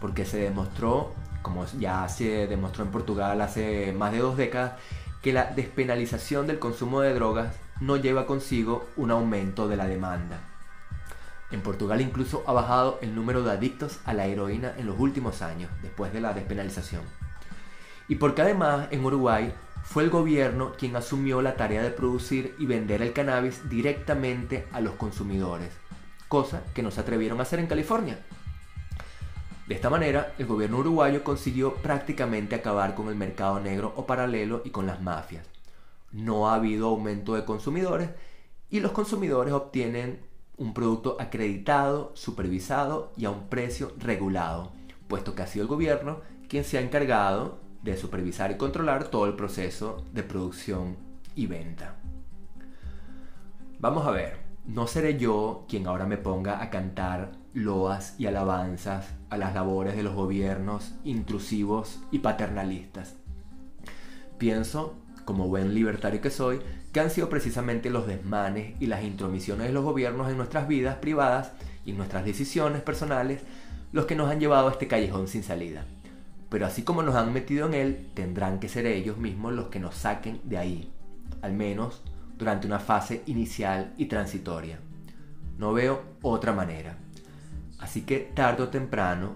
porque 0.00 0.24
se 0.24 0.38
demostró, 0.38 1.12
como 1.42 1.66
ya 1.78 2.08
se 2.08 2.46
demostró 2.46 2.84
en 2.84 2.90
Portugal 2.90 3.38
hace 3.42 3.92
más 3.92 4.12
de 4.12 4.18
dos 4.18 4.38
décadas, 4.38 4.72
que 5.22 5.32
la 5.32 5.44
despenalización 5.46 6.46
del 6.46 6.58
consumo 6.58 7.00
de 7.00 7.14
drogas 7.14 7.56
no 7.80 7.96
lleva 7.96 8.26
consigo 8.26 8.86
un 8.96 9.10
aumento 9.10 9.68
de 9.68 9.76
la 9.76 9.86
demanda. 9.86 10.40
En 11.50 11.62
Portugal 11.62 12.00
incluso 12.00 12.44
ha 12.46 12.52
bajado 12.52 12.98
el 13.02 13.14
número 13.14 13.42
de 13.42 13.52
adictos 13.52 14.00
a 14.04 14.14
la 14.14 14.26
heroína 14.26 14.72
en 14.76 14.86
los 14.86 14.98
últimos 14.98 15.42
años, 15.42 15.70
después 15.82 16.12
de 16.12 16.20
la 16.20 16.32
despenalización 16.32 17.02
y 18.08 18.16
porque 18.16 18.42
además 18.42 18.88
en 18.90 19.04
Uruguay 19.04 19.52
fue 19.82 20.04
el 20.04 20.10
gobierno 20.10 20.72
quien 20.78 20.96
asumió 20.96 21.42
la 21.42 21.56
tarea 21.56 21.82
de 21.82 21.90
producir 21.90 22.54
y 22.58 22.66
vender 22.66 23.02
el 23.02 23.12
cannabis 23.12 23.68
directamente 23.68 24.66
a 24.72 24.80
los 24.80 24.94
consumidores, 24.94 25.70
cosa 26.28 26.62
que 26.74 26.82
no 26.82 26.90
se 26.90 27.00
atrevieron 27.00 27.38
a 27.38 27.42
hacer 27.42 27.58
en 27.60 27.66
California. 27.66 28.18
De 29.66 29.74
esta 29.74 29.90
manera, 29.90 30.34
el 30.38 30.46
gobierno 30.46 30.78
uruguayo 30.78 31.24
consiguió 31.24 31.74
prácticamente 31.74 32.54
acabar 32.54 32.94
con 32.94 33.08
el 33.08 33.16
mercado 33.16 33.58
negro 33.58 33.92
o 33.96 34.06
paralelo 34.06 34.62
y 34.64 34.70
con 34.70 34.86
las 34.86 35.02
mafias. 35.02 35.44
No 36.12 36.48
ha 36.48 36.54
habido 36.54 36.88
aumento 36.88 37.34
de 37.34 37.44
consumidores 37.44 38.10
y 38.70 38.78
los 38.78 38.92
consumidores 38.92 39.52
obtienen 39.52 40.20
un 40.56 40.72
producto 40.72 41.16
acreditado, 41.18 42.12
supervisado 42.14 43.12
y 43.16 43.24
a 43.24 43.30
un 43.30 43.48
precio 43.48 43.92
regulado, 43.98 44.72
puesto 45.08 45.34
que 45.34 45.42
ha 45.42 45.46
sido 45.48 45.64
el 45.64 45.68
gobierno 45.68 46.20
quien 46.48 46.62
se 46.62 46.78
ha 46.78 46.80
encargado 46.80 47.58
de 47.82 47.96
supervisar 47.96 48.52
y 48.52 48.56
controlar 48.56 49.08
todo 49.08 49.26
el 49.26 49.34
proceso 49.34 50.04
de 50.12 50.22
producción 50.22 50.96
y 51.34 51.46
venta. 51.46 51.96
Vamos 53.80 54.06
a 54.06 54.12
ver, 54.12 54.38
no 54.64 54.86
seré 54.86 55.18
yo 55.18 55.64
quien 55.68 55.86
ahora 55.86 56.06
me 56.06 56.16
ponga 56.16 56.62
a 56.62 56.70
cantar 56.70 57.32
loas 57.56 58.14
y 58.18 58.26
alabanzas 58.26 59.06
a 59.30 59.36
las 59.36 59.54
labores 59.54 59.96
de 59.96 60.04
los 60.04 60.14
gobiernos 60.14 60.94
intrusivos 61.04 61.98
y 62.12 62.20
paternalistas. 62.20 63.14
Pienso, 64.38 64.94
como 65.24 65.48
buen 65.48 65.74
libertario 65.74 66.20
que 66.20 66.30
soy, 66.30 66.60
que 66.92 67.00
han 67.00 67.10
sido 67.10 67.28
precisamente 67.28 67.90
los 67.90 68.06
desmanes 68.06 68.74
y 68.80 68.86
las 68.86 69.02
intromisiones 69.02 69.66
de 69.66 69.72
los 69.72 69.84
gobiernos 69.84 70.30
en 70.30 70.36
nuestras 70.36 70.68
vidas 70.68 70.96
privadas 70.96 71.52
y 71.84 71.92
nuestras 71.92 72.24
decisiones 72.24 72.82
personales 72.82 73.42
los 73.92 74.06
que 74.06 74.14
nos 74.14 74.30
han 74.30 74.38
llevado 74.38 74.68
a 74.68 74.72
este 74.72 74.86
callejón 74.86 75.26
sin 75.26 75.42
salida 75.42 75.84
pero 76.48 76.66
así 76.66 76.82
como 76.82 77.02
nos 77.02 77.16
han 77.16 77.32
metido 77.32 77.66
en 77.66 77.74
él, 77.74 78.06
tendrán 78.14 78.60
que 78.60 78.68
ser 78.68 78.86
ellos 78.86 79.18
mismos 79.18 79.52
los 79.52 79.68
que 79.68 79.80
nos 79.80 79.94
saquen 79.94 80.40
de 80.44 80.58
ahí, 80.58 80.92
al 81.42 81.52
menos 81.52 82.02
durante 82.38 82.66
una 82.66 82.78
fase 82.78 83.22
inicial 83.26 83.92
y 83.96 84.06
transitoria. 84.06 84.78
No 85.58 85.72
veo 85.72 86.02
otra 86.22 86.52
manera. 86.52 86.98
Así 87.78 88.02
que 88.02 88.18
tarde 88.34 88.62
o 88.62 88.68
temprano, 88.68 89.34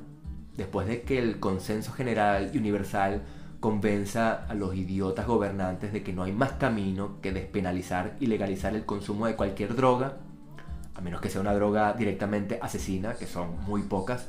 después 0.56 0.86
de 0.86 1.02
que 1.02 1.18
el 1.18 1.40
consenso 1.40 1.92
general 1.92 2.50
y 2.54 2.58
universal 2.58 3.22
convenza 3.60 4.46
a 4.46 4.54
los 4.54 4.74
idiotas 4.74 5.26
gobernantes 5.26 5.92
de 5.92 6.02
que 6.02 6.12
no 6.12 6.22
hay 6.22 6.32
más 6.32 6.52
camino 6.52 7.20
que 7.20 7.32
despenalizar 7.32 8.16
y 8.20 8.26
legalizar 8.26 8.74
el 8.74 8.86
consumo 8.86 9.26
de 9.26 9.36
cualquier 9.36 9.76
droga, 9.76 10.16
a 10.94 11.00
menos 11.00 11.20
que 11.20 11.28
sea 11.28 11.40
una 11.40 11.54
droga 11.54 11.92
directamente 11.92 12.58
asesina, 12.62 13.14
que 13.14 13.26
son 13.26 13.60
muy 13.66 13.82
pocas, 13.82 14.28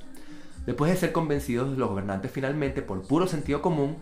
Después 0.66 0.92
de 0.92 0.98
ser 0.98 1.12
convencidos 1.12 1.76
los 1.78 1.90
gobernantes 1.90 2.32
finalmente 2.32 2.82
por 2.82 3.02
puro 3.02 3.26
sentido 3.26 3.62
común, 3.62 3.98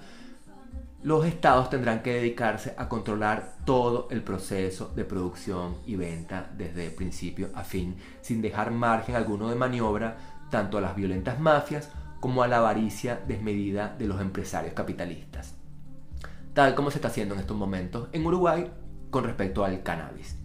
los 1.01 1.25
estados 1.25 1.69
tendrán 1.69 2.01
que 2.01 2.13
dedicarse 2.13 2.73
a 2.77 2.89
controlar 2.89 3.55
todo 3.65 4.07
el 4.11 4.21
proceso 4.21 4.91
de 4.95 5.05
producción 5.05 5.77
y 5.85 5.95
venta 5.95 6.51
desde 6.57 6.89
principio 6.89 7.49
a 7.55 7.63
fin, 7.63 7.95
sin 8.21 8.41
dejar 8.41 8.71
margen 8.71 9.15
alguno 9.15 9.49
de 9.49 9.55
maniobra 9.55 10.17
tanto 10.49 10.77
a 10.77 10.81
las 10.81 10.95
violentas 10.95 11.39
mafias 11.39 11.89
como 12.19 12.43
a 12.43 12.49
la 12.49 12.57
avaricia 12.57 13.21
desmedida 13.27 13.95
de 13.97 14.07
los 14.07 14.19
empresarios 14.19 14.73
capitalistas. 14.73 15.55
Tal 16.53 16.75
como 16.75 16.91
se 16.91 16.97
está 16.97 17.07
haciendo 17.07 17.33
en 17.33 17.41
estos 17.41 17.55
momentos 17.55 18.09
en 18.11 18.25
Uruguay 18.25 18.69
con 19.09 19.23
respecto 19.23 19.63
al 19.63 19.83
cannabis. 19.83 20.37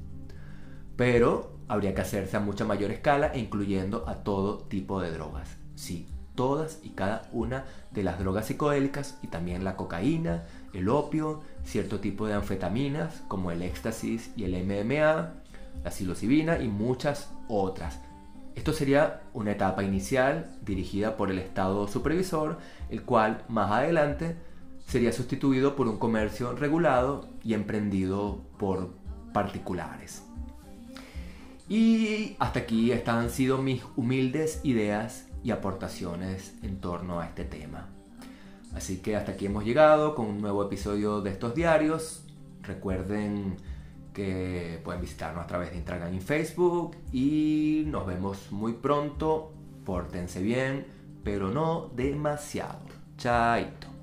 Pero 0.97 1.59
habría 1.67 1.95
que 1.95 2.03
hacerse 2.03 2.37
a 2.37 2.40
mucha 2.40 2.64
mayor 2.64 2.93
escala 2.93 3.37
incluyendo 3.37 4.09
a 4.09 4.23
todo 4.23 4.59
tipo 4.59 5.01
de 5.01 5.11
drogas. 5.11 5.57
Sí, 5.75 6.07
todas 6.35 6.81
y 6.83 6.90
cada 6.90 7.29
una 7.33 7.64
de 7.90 8.03
las 8.03 8.18
drogas 8.18 8.47
psicodélicas 8.47 9.18
y 9.23 9.29
también 9.29 9.64
la 9.64 9.77
cocaína, 9.77 10.44
el 10.73 10.88
opio, 10.88 11.42
cierto 11.64 12.01
tipo 12.01 12.27
de 12.27 12.35
anfetaminas 12.35 13.23
como 13.29 13.51
el 13.51 13.62
éxtasis 13.62 14.31
y 14.37 14.44
el 14.44 14.53
MDMA, 14.64 15.33
la 15.83 15.90
psilocibina 15.90 16.59
y 16.59 16.68
muchas 16.68 17.31
otras. 17.49 18.01
Esto 18.55 18.73
sería 18.73 19.23
una 19.33 19.53
etapa 19.53 19.83
inicial 19.83 20.57
dirigida 20.64 21.16
por 21.16 21.31
el 21.31 21.38
Estado 21.38 21.88
supervisor, 21.88 22.59
el 22.88 23.03
cual 23.03 23.42
más 23.49 23.70
adelante 23.73 24.37
sería 24.87 25.12
sustituido 25.12 25.75
por 25.75 25.88
un 25.88 25.99
comercio 25.99 26.53
regulado 26.55 27.29
y 27.42 27.55
emprendido 27.55 28.40
por 28.59 28.90
particulares. 29.33 30.23
Y 31.68 32.37
hasta 32.38 32.61
aquí 32.61 32.92
estas 32.92 33.16
han 33.16 33.31
sido 33.31 33.59
mis 33.59 33.83
humildes 33.97 34.61
ideas 34.62 35.27
y 35.45 35.51
aportaciones 35.51 36.55
en 36.63 36.81
torno 36.81 37.21
a 37.21 37.27
este 37.27 37.45
tema. 37.45 37.87
Así 38.75 38.99
que 38.99 39.15
hasta 39.15 39.33
aquí 39.33 39.47
hemos 39.47 39.65
llegado 39.65 40.17
con 40.17 40.27
un 40.27 40.41
nuevo 40.41 40.65
episodio 40.65 41.21
de 41.21 41.31
estos 41.31 41.55
diarios. 41.55 42.25
Recuerden 42.63 43.57
que 44.13 44.81
pueden 44.83 45.01
visitarnos 45.01 45.45
a 45.45 45.47
través 45.47 45.71
de 45.71 45.77
Instagram 45.77 46.15
y 46.15 46.21
Facebook 46.21 46.97
y 47.13 47.85
nos 47.87 48.07
vemos 48.07 48.51
muy 48.51 48.73
pronto. 48.73 49.53
Pórtense 49.85 50.43
bien, 50.43 50.87
pero 51.23 51.51
no 51.51 51.91
demasiado. 51.95 52.81
Chaito. 53.17 53.94